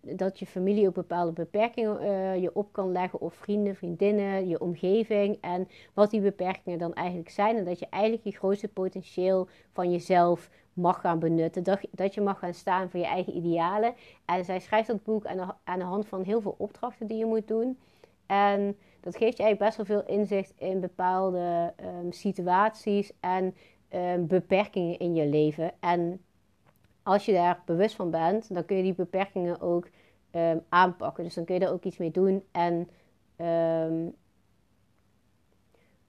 dat 0.00 0.38
je 0.38 0.46
familie 0.46 0.86
ook 0.86 0.94
bepaalde 0.94 1.32
beperkingen 1.32 2.02
uh, 2.02 2.42
je 2.42 2.54
op 2.54 2.72
kan 2.72 2.92
leggen. 2.92 3.20
Of 3.20 3.34
vrienden, 3.34 3.76
vriendinnen, 3.76 4.48
je 4.48 4.60
omgeving. 4.60 5.38
En 5.40 5.68
wat 5.94 6.10
die 6.10 6.20
beperkingen 6.20 6.78
dan 6.78 6.94
eigenlijk 6.94 7.30
zijn. 7.30 7.56
En 7.56 7.64
dat 7.64 7.78
je 7.78 7.86
eigenlijk 7.90 8.24
je 8.24 8.32
grootste 8.32 8.68
potentieel 8.68 9.48
van 9.72 9.90
jezelf 9.90 10.50
mag 10.72 11.00
gaan 11.00 11.18
benutten. 11.18 11.62
Dat, 11.62 11.80
dat 11.90 12.14
je 12.14 12.20
mag 12.20 12.38
gaan 12.38 12.54
staan 12.54 12.90
voor 12.90 13.00
je 13.00 13.06
eigen 13.06 13.36
idealen. 13.36 13.94
En 14.24 14.44
zij 14.44 14.60
schrijft 14.60 14.88
dat 14.88 15.04
boek 15.04 15.26
aan 15.26 15.36
de, 15.36 15.46
aan 15.64 15.78
de 15.78 15.84
hand 15.84 16.06
van 16.06 16.22
heel 16.22 16.40
veel 16.40 16.54
opdrachten 16.58 17.06
die 17.06 17.18
je 17.18 17.26
moet 17.26 17.48
doen. 17.48 17.78
En 18.26 18.76
dat 19.00 19.16
geeft 19.16 19.36
je 19.36 19.42
eigenlijk 19.42 19.58
best 19.58 19.76
wel 19.76 19.86
veel 19.98 20.16
inzicht 20.16 20.52
in 20.56 20.80
bepaalde 20.80 21.74
um, 22.02 22.12
situaties 22.12 23.12
en 23.20 23.54
um, 23.94 24.26
beperkingen 24.26 24.98
in 24.98 25.14
je 25.14 25.26
leven. 25.26 25.72
En 25.80 26.20
als 27.02 27.24
je 27.24 27.32
daar 27.32 27.62
bewust 27.64 27.94
van 27.94 28.10
bent, 28.10 28.54
dan 28.54 28.64
kun 28.64 28.76
je 28.76 28.82
die 28.82 28.94
beperkingen 28.94 29.60
ook 29.60 29.88
um, 30.32 30.62
aanpakken. 30.68 31.24
Dus 31.24 31.34
dan 31.34 31.44
kun 31.44 31.54
je 31.54 31.60
daar 31.60 31.72
ook 31.72 31.84
iets 31.84 31.96
mee 31.96 32.10
doen. 32.10 32.44
En 32.52 32.88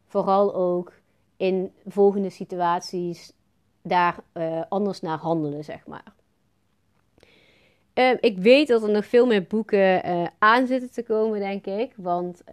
vooral 0.05 0.55
ook 0.55 0.93
in 1.37 1.71
volgende 1.87 2.29
situaties 2.29 3.33
daar 3.81 4.17
uh, 4.33 4.61
anders 4.69 5.01
naar 5.01 5.17
handelen, 5.17 5.63
zeg 5.63 5.87
maar. 5.87 6.13
Ik 8.19 8.37
weet 8.37 8.67
dat 8.67 8.83
er 8.83 8.91
nog 8.91 9.05
veel 9.05 9.25
meer 9.25 9.43
boeken 9.43 10.09
uh, 10.09 10.27
aan 10.37 10.67
zitten 10.67 10.91
te 10.91 11.03
komen, 11.03 11.39
denk 11.39 11.65
ik. 11.65 11.93
Want 11.95 12.43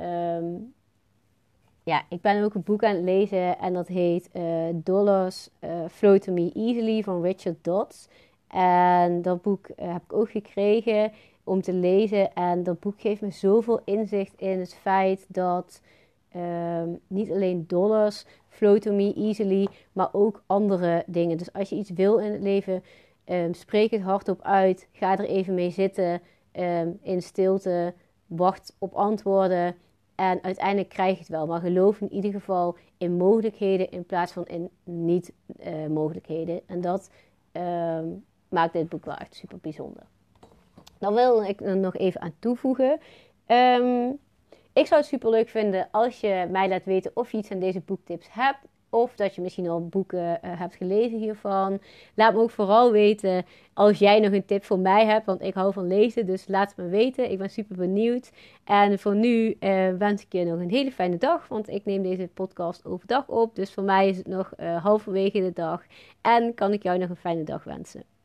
ja, 1.88 2.02
ik 2.08 2.20
ben 2.20 2.44
ook 2.44 2.54
een 2.54 2.62
boek 2.62 2.84
aan 2.84 2.94
het 2.94 3.04
lezen 3.04 3.58
en 3.58 3.72
dat 3.72 3.88
heet 3.88 4.30
Dollars 4.74 5.48
Flow 5.90 6.18
to 6.18 6.32
Me 6.32 6.52
Easily 6.54 7.02
van 7.02 7.22
Richard 7.22 7.64
Dodds. 7.64 8.08
En 8.48 9.22
dat 9.22 9.42
boek 9.42 9.68
heb 9.76 10.02
ik 10.02 10.12
ook 10.12 10.30
gekregen 10.30 11.12
om 11.44 11.62
te 11.62 11.72
lezen. 11.72 12.34
En 12.34 12.62
dat 12.62 12.80
boek 12.80 13.00
geeft 13.00 13.20
me 13.20 13.30
zoveel 13.30 13.80
inzicht 13.84 14.34
in 14.36 14.58
het 14.58 14.74
feit 14.74 15.26
dat 15.28 15.80
um, 16.36 17.00
niet 17.06 17.30
alleen 17.30 17.64
dollars 17.66 18.26
flow 18.48 18.78
to 18.78 18.92
me 18.92 19.14
easily, 19.14 19.68
maar 19.92 20.08
ook 20.12 20.42
andere 20.46 21.02
dingen. 21.06 21.36
Dus 21.36 21.52
als 21.52 21.68
je 21.68 21.76
iets 21.76 21.90
wil 21.90 22.18
in 22.18 22.32
het 22.32 22.42
leven, 22.42 22.82
um, 23.26 23.54
spreek 23.54 23.90
het 23.90 24.02
hardop 24.02 24.42
uit. 24.42 24.88
Ga 24.92 25.18
er 25.18 25.24
even 25.24 25.54
mee 25.54 25.70
zitten 25.70 26.20
um, 26.52 26.98
in 27.02 27.22
stilte. 27.22 27.94
Wacht 28.26 28.76
op 28.78 28.94
antwoorden. 28.94 29.76
En 30.18 30.42
uiteindelijk 30.42 30.88
krijg 30.88 31.12
je 31.12 31.18
het 31.18 31.28
wel. 31.28 31.46
Maar 31.46 31.60
geloof 31.60 32.00
in 32.00 32.12
ieder 32.12 32.32
geval 32.32 32.76
in 32.96 33.16
mogelijkheden 33.16 33.90
in 33.90 34.04
plaats 34.04 34.32
van 34.32 34.46
in 34.46 34.70
niet-mogelijkheden. 34.84 36.54
Uh, 36.54 36.60
en 36.66 36.80
dat 36.80 37.10
um, 37.52 38.24
maakt 38.48 38.72
dit 38.72 38.88
boek 38.88 39.04
wel 39.04 39.14
echt 39.14 39.34
super 39.34 39.58
bijzonder. 39.58 40.02
Dan 40.98 41.14
wil 41.14 41.42
ik 41.42 41.60
er 41.60 41.76
nog 41.76 41.96
even 41.96 42.20
aan 42.20 42.34
toevoegen. 42.38 43.00
Um, 43.46 44.18
ik 44.72 44.86
zou 44.86 45.00
het 45.00 45.08
super 45.08 45.30
leuk 45.30 45.48
vinden 45.48 45.88
als 45.90 46.20
je 46.20 46.46
mij 46.50 46.68
laat 46.68 46.84
weten 46.84 47.10
of 47.14 47.32
je 47.32 47.38
iets 47.38 47.50
aan 47.50 47.58
deze 47.58 47.80
boektips 47.80 48.26
hebt. 48.30 48.58
Of 48.90 49.14
dat 49.14 49.34
je 49.34 49.40
misschien 49.40 49.68
al 49.68 49.86
boeken 49.86 50.18
uh, 50.18 50.36
hebt 50.42 50.74
gelezen 50.74 51.18
hiervan. 51.18 51.78
Laat 52.14 52.34
me 52.34 52.40
ook 52.40 52.50
vooral 52.50 52.92
weten 52.92 53.44
als 53.74 53.98
jij 53.98 54.20
nog 54.20 54.32
een 54.32 54.44
tip 54.44 54.64
voor 54.64 54.78
mij 54.78 55.06
hebt. 55.06 55.26
Want 55.26 55.42
ik 55.42 55.54
hou 55.54 55.72
van 55.72 55.86
lezen, 55.86 56.26
dus 56.26 56.48
laat 56.48 56.68
het 56.68 56.76
me 56.76 56.88
weten. 56.88 57.30
Ik 57.30 57.38
ben 57.38 57.50
super 57.50 57.76
benieuwd. 57.76 58.30
En 58.64 58.98
voor 58.98 59.14
nu 59.14 59.56
uh, 59.60 59.88
wens 59.98 60.22
ik 60.22 60.32
je 60.32 60.44
nog 60.44 60.60
een 60.60 60.70
hele 60.70 60.92
fijne 60.92 61.16
dag. 61.16 61.48
Want 61.48 61.68
ik 61.68 61.84
neem 61.84 62.02
deze 62.02 62.28
podcast 62.34 62.84
overdag 62.84 63.28
op. 63.28 63.54
Dus 63.54 63.72
voor 63.72 63.84
mij 63.84 64.08
is 64.08 64.16
het 64.16 64.26
nog 64.26 64.52
uh, 64.60 64.84
halverwege 64.84 65.40
de 65.40 65.52
dag. 65.52 65.82
En 66.20 66.54
kan 66.54 66.72
ik 66.72 66.82
jou 66.82 66.98
nog 66.98 67.08
een 67.08 67.16
fijne 67.16 67.44
dag 67.44 67.64
wensen. 67.64 68.17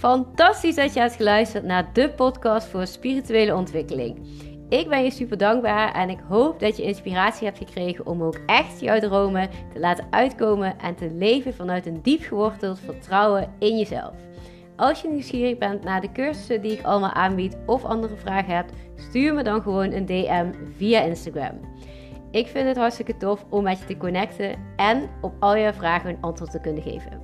Fantastisch 0.00 0.74
dat 0.74 0.94
je 0.94 1.00
hebt 1.00 1.14
geluisterd 1.14 1.64
naar 1.64 1.90
de 1.92 2.10
podcast 2.10 2.66
voor 2.66 2.86
spirituele 2.86 3.54
ontwikkeling. 3.54 4.18
Ik 4.68 4.88
ben 4.88 5.04
je 5.04 5.10
super 5.10 5.38
dankbaar 5.38 5.94
en 5.94 6.10
ik 6.10 6.18
hoop 6.28 6.60
dat 6.60 6.76
je 6.76 6.82
inspiratie 6.82 7.46
hebt 7.46 7.58
gekregen 7.58 8.06
om 8.06 8.22
ook 8.22 8.38
echt 8.46 8.80
jouw 8.80 8.98
dromen 8.98 9.48
te 9.72 9.80
laten 9.80 10.06
uitkomen 10.10 10.78
en 10.78 10.94
te 10.94 11.10
leven 11.10 11.54
vanuit 11.54 11.86
een 11.86 12.02
diep 12.02 12.22
geworteld 12.22 12.78
vertrouwen 12.78 13.52
in 13.58 13.78
jezelf. 13.78 14.14
Als 14.76 15.00
je 15.00 15.08
nieuwsgierig 15.08 15.58
bent 15.58 15.84
naar 15.84 16.00
de 16.00 16.12
cursussen 16.12 16.62
die 16.62 16.72
ik 16.72 16.84
allemaal 16.84 17.12
aanbied 17.12 17.56
of 17.66 17.84
andere 17.84 18.16
vragen 18.16 18.54
hebt, 18.54 18.72
stuur 18.96 19.34
me 19.34 19.42
dan 19.42 19.62
gewoon 19.62 19.92
een 19.92 20.06
DM 20.06 20.52
via 20.76 21.00
Instagram. 21.00 21.60
Ik 22.30 22.46
vind 22.46 22.68
het 22.68 22.76
hartstikke 22.76 23.16
tof 23.16 23.44
om 23.50 23.62
met 23.62 23.78
je 23.78 23.84
te 23.84 23.96
connecten 23.96 24.56
en 24.76 25.10
op 25.20 25.32
al 25.38 25.56
je 25.56 25.72
vragen 25.72 26.10
een 26.10 26.20
antwoord 26.20 26.50
te 26.50 26.60
kunnen 26.60 26.82
geven. 26.82 27.20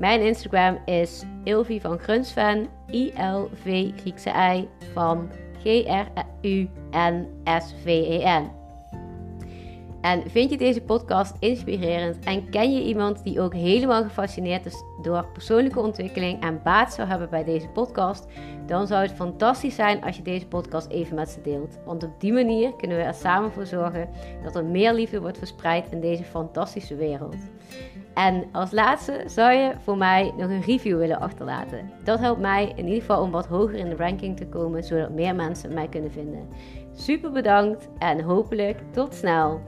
Mijn 0.00 0.20
Instagram 0.20 0.78
is 0.84 1.22
Ilvi 1.44 1.80
van 1.80 1.98
Grunsven, 1.98 2.68
I-L-V 2.90 3.90
Griekse 3.96 4.30
I 4.30 4.68
van 4.92 5.30
G-R-U-N-S-V-E-N. 5.62 6.10
En 10.00 10.30
vind 10.30 10.50
je 10.50 10.56
deze 10.56 10.80
podcast 10.80 11.36
inspirerend 11.38 12.24
en 12.24 12.50
ken 12.50 12.72
je 12.72 12.82
iemand 12.82 13.24
die 13.24 13.40
ook 13.40 13.54
helemaal 13.54 14.02
gefascineerd 14.02 14.66
is 14.66 14.82
door 15.02 15.26
persoonlijke 15.32 15.80
ontwikkeling 15.80 16.42
en 16.42 16.60
baat 16.62 16.92
zou 16.92 17.08
hebben 17.08 17.30
bij 17.30 17.44
deze 17.44 17.68
podcast, 17.68 18.26
dan 18.66 18.86
zou 18.86 19.02
het 19.02 19.12
fantastisch 19.12 19.74
zijn 19.74 20.02
als 20.02 20.16
je 20.16 20.22
deze 20.22 20.46
podcast 20.46 20.88
even 20.88 21.14
met 21.14 21.28
ze 21.28 21.40
deelt. 21.40 21.78
Want 21.84 22.04
op 22.04 22.20
die 22.20 22.32
manier 22.32 22.76
kunnen 22.76 22.96
we 22.96 23.02
er 23.02 23.14
samen 23.14 23.52
voor 23.52 23.66
zorgen 23.66 24.08
dat 24.42 24.56
er 24.56 24.64
meer 24.64 24.92
liefde 24.92 25.20
wordt 25.20 25.38
verspreid 25.38 25.90
in 25.90 26.00
deze 26.00 26.24
fantastische 26.24 26.96
wereld. 26.96 27.36
En 28.14 28.44
als 28.52 28.70
laatste 28.70 29.22
zou 29.26 29.52
je 29.52 29.72
voor 29.82 29.96
mij 29.96 30.32
nog 30.36 30.50
een 30.50 30.62
review 30.62 30.98
willen 30.98 31.20
achterlaten. 31.20 31.90
Dat 32.04 32.18
helpt 32.18 32.40
mij 32.40 32.72
in 32.76 32.84
ieder 32.84 33.00
geval 33.00 33.22
om 33.22 33.30
wat 33.30 33.46
hoger 33.46 33.78
in 33.78 33.88
de 33.88 33.96
ranking 33.96 34.36
te 34.36 34.46
komen, 34.46 34.84
zodat 34.84 35.10
meer 35.10 35.34
mensen 35.34 35.74
mij 35.74 35.88
kunnen 35.88 36.12
vinden. 36.12 36.48
Super 36.92 37.30
bedankt 37.30 37.88
en 37.98 38.20
hopelijk 38.20 38.78
tot 38.90 39.14
snel. 39.14 39.60